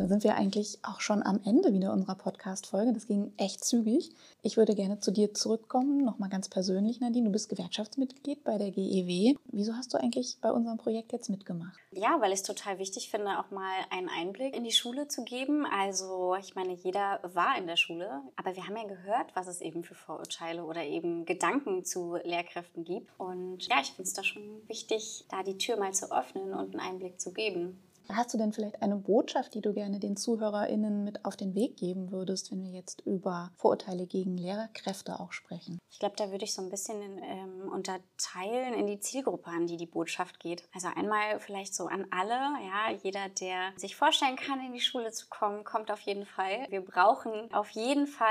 Da 0.00 0.08
sind 0.08 0.24
wir 0.24 0.34
eigentlich 0.34 0.78
auch 0.82 1.02
schon 1.02 1.22
am 1.22 1.40
Ende 1.44 1.74
wieder 1.74 1.92
unserer 1.92 2.14
Podcast-Folge. 2.14 2.94
Das 2.94 3.06
ging 3.06 3.34
echt 3.36 3.62
zügig. 3.62 4.08
Ich 4.40 4.56
würde 4.56 4.74
gerne 4.74 4.98
zu 4.98 5.10
dir 5.10 5.34
zurückkommen, 5.34 6.02
nochmal 6.02 6.30
ganz 6.30 6.48
persönlich, 6.48 7.00
Nadine. 7.00 7.26
Du 7.26 7.32
bist 7.32 7.50
Gewerkschaftsmitglied 7.50 8.42
bei 8.42 8.56
der 8.56 8.70
GEW. 8.70 9.34
Wieso 9.52 9.74
hast 9.74 9.92
du 9.92 9.98
eigentlich 9.98 10.38
bei 10.40 10.52
unserem 10.52 10.78
Projekt 10.78 11.12
jetzt 11.12 11.28
mitgemacht? 11.28 11.78
Ja, 11.92 12.18
weil 12.18 12.32
ich 12.32 12.38
es 12.38 12.44
total 12.44 12.78
wichtig 12.78 13.10
finde, 13.10 13.38
auch 13.40 13.50
mal 13.50 13.74
einen 13.90 14.08
Einblick 14.08 14.56
in 14.56 14.64
die 14.64 14.72
Schule 14.72 15.06
zu 15.06 15.22
geben. 15.22 15.66
Also, 15.66 16.34
ich 16.40 16.54
meine, 16.54 16.72
jeder 16.72 17.20
war 17.34 17.58
in 17.58 17.66
der 17.66 17.76
Schule, 17.76 18.22
aber 18.36 18.56
wir 18.56 18.66
haben 18.66 18.78
ja 18.78 18.84
gehört, 18.84 19.36
was 19.36 19.48
es 19.48 19.60
eben 19.60 19.84
für 19.84 19.94
Vorurteile 19.94 20.64
oder 20.64 20.82
eben 20.82 21.26
Gedanken 21.26 21.84
zu 21.84 22.16
Lehrkräften 22.24 22.84
gibt. 22.84 23.10
Und 23.18 23.68
ja, 23.68 23.76
ich 23.82 23.88
finde 23.88 24.04
es 24.04 24.14
da 24.14 24.24
schon 24.24 24.66
wichtig, 24.66 25.26
da 25.28 25.42
die 25.42 25.58
Tür 25.58 25.76
mal 25.76 25.92
zu 25.92 26.10
öffnen 26.10 26.54
und 26.54 26.70
einen 26.70 26.80
Einblick 26.80 27.20
zu 27.20 27.34
geben. 27.34 27.78
Hast 28.12 28.34
du 28.34 28.38
denn 28.38 28.52
vielleicht 28.52 28.82
eine 28.82 28.96
Botschaft, 28.96 29.54
die 29.54 29.60
du 29.60 29.72
gerne 29.72 30.00
den 30.00 30.16
ZuhörerInnen 30.16 31.04
mit 31.04 31.24
auf 31.24 31.36
den 31.36 31.54
Weg 31.54 31.76
geben 31.76 32.10
würdest, 32.10 32.50
wenn 32.50 32.62
wir 32.62 32.70
jetzt 32.70 33.02
über 33.06 33.52
Vorurteile 33.56 34.06
gegen 34.06 34.36
Lehrerkräfte 34.36 35.20
auch 35.20 35.32
sprechen? 35.32 35.78
Ich 35.90 35.98
glaube, 35.98 36.16
da 36.16 36.30
würde 36.30 36.44
ich 36.44 36.54
so 36.54 36.62
ein 36.62 36.70
bisschen 36.70 37.00
ähm, 37.22 37.70
unterteilen 37.72 38.74
in 38.74 38.86
die 38.86 39.00
Zielgruppe, 39.00 39.50
an 39.50 39.66
die 39.66 39.76
die 39.76 39.86
Botschaft 39.86 40.40
geht. 40.40 40.64
Also 40.74 40.88
einmal 40.94 41.38
vielleicht 41.40 41.74
so 41.74 41.86
an 41.86 42.06
alle, 42.10 42.34
ja, 42.34 42.90
jeder, 43.02 43.28
der 43.28 43.72
sich 43.76 43.96
vorstellen 43.96 44.36
kann, 44.36 44.64
in 44.64 44.72
die 44.72 44.80
Schule 44.80 45.12
zu 45.12 45.28
kommen, 45.28 45.64
kommt 45.64 45.90
auf 45.90 46.00
jeden 46.00 46.26
Fall. 46.26 46.66
Wir 46.68 46.80
brauchen 46.80 47.52
auf 47.52 47.70
jeden 47.70 48.06
Fall 48.06 48.26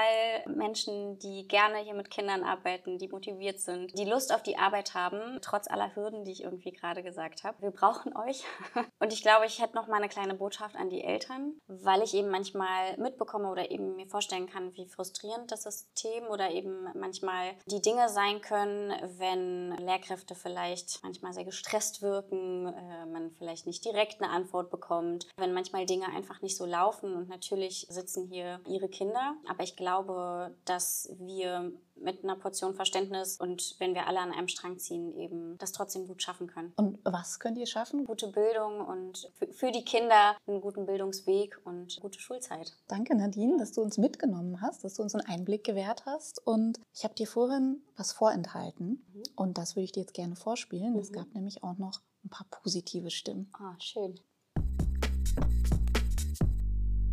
Menschen, 0.47 1.19
die 1.19 1.47
gerne 1.47 1.77
hier 1.79 1.93
mit 1.93 2.09
Kindern 2.09 2.43
arbeiten, 2.43 2.97
die 2.97 3.07
motiviert 3.07 3.59
sind, 3.59 3.97
die 3.97 4.05
Lust 4.05 4.33
auf 4.33 4.43
die 4.43 4.57
Arbeit 4.57 4.93
haben, 4.93 5.39
trotz 5.41 5.69
aller 5.69 5.95
Hürden, 5.95 6.25
die 6.25 6.31
ich 6.31 6.43
irgendwie 6.43 6.71
gerade 6.71 7.03
gesagt 7.03 7.43
habe. 7.43 7.61
Wir 7.61 7.71
brauchen 7.71 8.15
euch. 8.15 8.43
Und 8.99 9.13
ich 9.13 9.21
glaube, 9.21 9.45
ich 9.45 9.61
hätte 9.61 9.68
noch 9.73 9.87
mal 9.87 9.97
eine 9.97 10.09
kleine 10.09 10.35
Botschaft 10.35 10.75
an 10.75 10.89
die 10.89 11.03
Eltern, 11.03 11.53
weil 11.67 12.01
ich 12.01 12.13
eben 12.13 12.29
manchmal 12.29 12.97
mitbekomme 12.97 13.49
oder 13.49 13.71
eben 13.71 13.95
mir 13.95 14.07
vorstellen 14.07 14.47
kann, 14.47 14.75
wie 14.75 14.87
frustrierend 14.87 15.51
das 15.51 15.63
System 15.63 16.25
oder 16.27 16.51
eben 16.51 16.87
manchmal 16.95 17.51
die 17.65 17.81
Dinge 17.81 18.09
sein 18.09 18.41
können, 18.41 18.93
wenn 19.17 19.71
Lehrkräfte 19.77 20.35
vielleicht 20.35 21.03
manchmal 21.03 21.33
sehr 21.33 21.45
gestresst 21.45 22.01
wirken, 22.01 22.67
äh, 22.67 23.05
man 23.05 23.31
vielleicht 23.31 23.67
nicht 23.67 23.83
direkt 23.85 24.21
eine 24.21 24.31
Antwort 24.31 24.69
bekommt, 24.69 25.27
wenn 25.37 25.53
manchmal 25.53 25.85
Dinge 25.85 26.07
einfach 26.07 26.41
nicht 26.41 26.57
so 26.57 26.65
laufen. 26.65 27.15
Und 27.15 27.29
natürlich 27.29 27.87
sitzen 27.89 28.27
hier 28.27 28.59
ihre 28.67 28.89
Kinder, 28.89 29.35
aber 29.47 29.63
ich 29.63 29.75
glaube, 29.75 30.55
dass 30.65 31.09
wir 31.17 31.71
mit 32.01 32.23
einer 32.23 32.35
Portion 32.35 32.75
Verständnis 32.75 33.37
und 33.37 33.75
wenn 33.79 33.93
wir 33.93 34.07
alle 34.07 34.19
an 34.19 34.31
einem 34.31 34.47
Strang 34.47 34.77
ziehen, 34.77 35.15
eben 35.17 35.57
das 35.57 35.71
trotzdem 35.71 36.07
gut 36.07 36.21
schaffen 36.21 36.47
können. 36.47 36.73
Und 36.75 36.99
was 37.03 37.39
könnt 37.39 37.57
ihr 37.57 37.65
schaffen? 37.65 38.05
Gute 38.05 38.27
Bildung 38.27 38.81
und 38.81 39.31
für 39.51 39.71
die 39.71 39.83
Kinder 39.83 40.35
einen 40.47 40.61
guten 40.61 40.85
Bildungsweg 40.85 41.59
und 41.65 41.99
gute 42.01 42.19
Schulzeit. 42.19 42.75
Danke, 42.87 43.15
Nadine, 43.15 43.57
dass 43.57 43.71
du 43.71 43.81
uns 43.81 43.97
mitgenommen 43.97 44.61
hast, 44.61 44.83
dass 44.83 44.95
du 44.95 45.03
uns 45.03 45.15
einen 45.15 45.25
Einblick 45.25 45.63
gewährt 45.63 46.05
hast. 46.05 46.45
Und 46.45 46.79
ich 46.93 47.03
habe 47.03 47.15
dir 47.15 47.27
vorhin 47.27 47.81
was 47.95 48.11
vorenthalten 48.11 49.05
mhm. 49.13 49.23
und 49.35 49.57
das 49.57 49.75
würde 49.75 49.85
ich 49.85 49.91
dir 49.91 50.01
jetzt 50.01 50.13
gerne 50.13 50.35
vorspielen. 50.35 50.93
Mhm. 50.93 50.99
Es 50.99 51.11
gab 51.11 51.33
nämlich 51.33 51.63
auch 51.63 51.77
noch 51.77 52.01
ein 52.23 52.29
paar 52.29 52.47
positive 52.49 53.09
Stimmen. 53.09 53.51
Ah, 53.53 53.75
schön. 53.79 54.19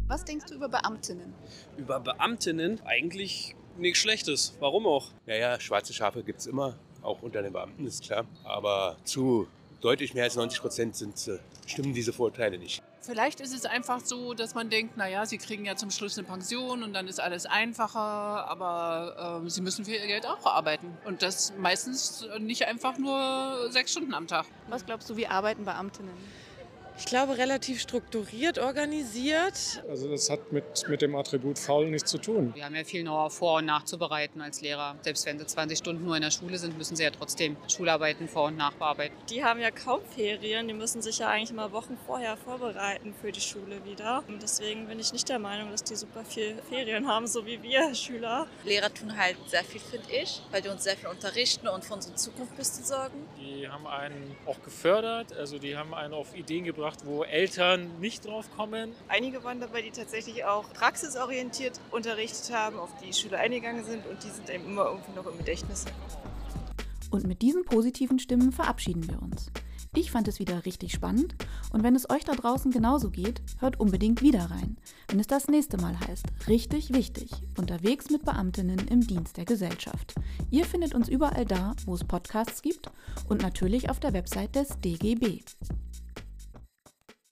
Was 0.09 0.25
denkst 0.25 0.47
du 0.47 0.55
über 0.55 0.69
Beamtinnen? 0.69 1.35
Über 1.77 1.99
Beamtinnen 1.99 2.81
eigentlich 2.85 3.57
nichts 3.79 3.99
Schlechtes. 3.99 4.55
Warum 4.61 4.87
auch? 4.87 5.09
Naja, 5.27 5.59
schwarze 5.61 5.93
Schafe 5.93 6.23
gibt 6.23 6.41
es 6.41 6.47
immer, 6.47 6.75
auch 7.03 7.23
unter 7.23 7.43
den 7.43 7.53
Beamten, 7.53 7.87
ist 7.87 8.05
klar. 8.05 8.25
Aber 8.45 8.97
zu 9.05 9.47
deutlich 9.81 10.15
mehr 10.15 10.25
als 10.25 10.37
90 10.37 10.61
Prozent 10.61 10.97
sind, 10.97 11.29
äh, 11.29 11.39
stimmen 11.67 11.95
diese 11.95 12.13
Vorurteile 12.13 12.59
nicht. 12.59 12.83
Vielleicht 13.03 13.41
ist 13.41 13.55
es 13.55 13.65
einfach 13.67 14.01
so, 14.01 14.35
dass 14.35 14.57
man 14.57 14.69
denkt, 14.69 14.97
naja, 14.97 15.27
sie 15.27 15.39
kriegen 15.39 15.65
ja 15.65 15.77
zum 15.77 15.93
Schluss 15.93 16.19
eine 16.19 16.27
Pension 16.27 16.83
und 16.83 16.93
dann 16.93 17.07
ist 17.07 17.21
alles 17.21 17.47
einfacher, 17.47 18.01
aber 18.01 19.43
äh, 19.45 19.49
sie 19.49 19.61
müssen 19.61 19.85
für 19.85 19.93
ihr 19.93 20.07
Geld 20.09 20.27
auch 20.27 20.45
arbeiten. 20.45 20.97
Und 21.05 21.23
das 21.23 21.53
meistens 21.57 22.27
nicht 22.41 22.67
einfach 22.67 22.99
nur 22.99 23.71
sechs 23.71 23.93
Stunden 23.93 24.13
am 24.13 24.27
Tag. 24.27 24.47
Was 24.69 24.85
glaubst 24.85 25.09
du, 25.09 25.17
wie 25.17 25.29
arbeiten 25.29 25.65
Beamtinnen? 25.65 26.15
Ich 26.99 27.05
glaube, 27.05 27.37
relativ 27.37 27.81
strukturiert 27.81 28.59
organisiert. 28.59 29.85
Also 29.89 30.09
das 30.09 30.31
hat 30.31 30.51
mit, 30.51 30.89
mit 30.89 31.03
dem 31.03 31.15
Attribut 31.15 31.59
faul 31.59 31.91
nichts 31.91 32.11
zu 32.11 32.17
tun. 32.19 32.55
Wir 32.55 32.65
haben 32.65 32.75
ja 32.75 32.85
viel 32.85 33.05
noch 33.05 33.31
vor- 33.31 33.59
und 33.59 33.67
nachzubereiten 33.67 34.41
als 34.41 34.63
Lehrer. 34.63 34.97
Selbst 35.03 35.27
wenn 35.27 35.39
sie 35.39 35.47
20 35.47 35.77
Stunden 35.77 36.05
nur 36.05 36.17
in 36.17 36.23
der 36.23 36.31
Schule 36.31 36.57
sind, 36.57 36.77
müssen 36.79 36.97
sie 36.97 37.03
ja 37.03 37.11
trotzdem 37.11 37.57
Schularbeiten 37.69 38.29
vor- 38.29 38.47
und 38.47 38.57
nachbearbeiten. 38.57 39.15
Die 39.29 39.45
haben 39.45 39.61
ja 39.61 39.71
kaum 39.71 40.01
Ferien. 40.15 40.69
Die 40.69 40.75
müssen 40.75 41.03
sich 41.03 41.19
ja 41.19 41.29
eigentlich 41.29 41.53
mal 41.53 41.71
Wochen 41.73 41.99
vorher 42.07 42.37
vorbereiten 42.39 43.15
für 43.21 43.31
die 43.31 43.43
Schule 43.43 43.85
wieder. 43.85 44.25
Und 44.27 44.43
deswegen 44.43 44.87
bin 44.87 44.99
ich 44.99 45.13
nicht 45.13 45.29
der 45.29 45.39
Meinung, 45.39 45.71
dass 45.71 45.85
die 45.85 45.97
super 45.97 46.25
viel 46.25 46.57
Ferien 46.71 47.07
haben, 47.07 47.27
so 47.27 47.45
wie 47.45 47.63
wir 47.63 47.95
Schüler. 47.95 48.47
Lehrer 48.65 48.93
tun 48.93 49.17
halt 49.17 49.37
sehr 49.49 49.65
viel, 49.65 49.83
finde 49.83 50.11
ich, 50.11 50.41
weil 50.51 50.63
die 50.63 50.69
uns 50.71 50.85
sehr 50.85 50.97
viel 50.97 51.09
unterrichten 51.09 51.69
und 51.69 51.85
für 51.85 51.93
unsere 51.95 52.15
Zukunft 52.15 52.55
ein 52.55 52.57
bisschen 52.57 52.85
sorgen. 52.85 53.29
Die 53.39 53.69
haben 53.69 53.87
einen 53.87 54.35
auch 54.47 54.61
gefördert, 54.63 55.35
also 55.35 55.59
die 55.59 55.77
haben 55.77 55.93
einen 55.93 56.15
auf 56.15 56.35
Ideen 56.35 56.65
gebracht, 56.65 56.86
gebracht, 56.87 57.01
wo 57.05 57.25
Eltern 57.25 57.91
nicht 58.01 58.25
drauf 58.25 58.49
kommen. 58.57 58.93
Einige 59.09 59.43
waren 59.43 59.59
dabei, 59.61 59.83
die 59.83 59.91
tatsächlich 59.91 60.45
auch 60.45 60.73
praxisorientiert 60.73 61.81
unterrichtet 61.91 62.55
haben, 62.55 62.79
auf 62.79 62.91
die 63.03 63.13
Schüler 63.13 63.39
eingegangen 63.39 63.85
sind 63.85 64.07
und 64.07 64.23
die 64.23 64.31
sind 64.31 64.49
eben 64.51 64.67
immer 64.67 64.87
irgendwie 64.87 65.13
noch 65.17 65.27
im 65.27 65.37
Gedächtnis. 65.39 65.85
Und 67.11 67.27
mit 67.27 67.43
diesen 67.43 67.65
positiven 67.65 68.19
Stimmen 68.21 68.53
verabschieden 68.53 69.09
wir 69.09 69.21
uns. 69.21 69.51
Ich 69.97 70.11
fand 70.11 70.29
es 70.29 70.39
wieder 70.39 70.65
richtig 70.67 70.93
spannend 70.93 71.35
und 71.73 71.83
wenn 71.83 71.97
es 71.97 72.09
euch 72.11 72.23
da 72.23 72.35
draußen 72.35 72.71
genauso 72.71 73.11
geht, 73.11 73.41
hört 73.59 73.81
unbedingt 73.81 74.21
wieder 74.21 74.51
rein, 74.51 74.77
wenn 75.09 75.19
es 75.19 75.27
das 75.27 75.49
nächste 75.49 75.79
Mal 75.79 75.99
heißt, 75.99 76.27
richtig 76.49 76.93
wichtig, 76.93 77.31
unterwegs 77.57 78.11
mit 78.11 78.25
Beamtinnen 78.25 78.87
im 78.89 79.01
Dienst 79.01 79.39
der 79.39 79.47
Gesellschaft. 79.47 80.15
Ihr 80.51 80.67
findet 80.67 80.95
uns 80.95 81.09
überall 81.09 81.47
da, 81.47 81.73
wo 81.87 81.95
es 81.95 82.05
Podcasts 82.05 82.61
gibt 82.61 82.91
und 83.29 83.43
natürlich 83.43 83.89
auf 83.89 83.99
der 83.99 84.13
Website 84.13 84.55
des 84.55 84.69
DGB. 84.85 85.41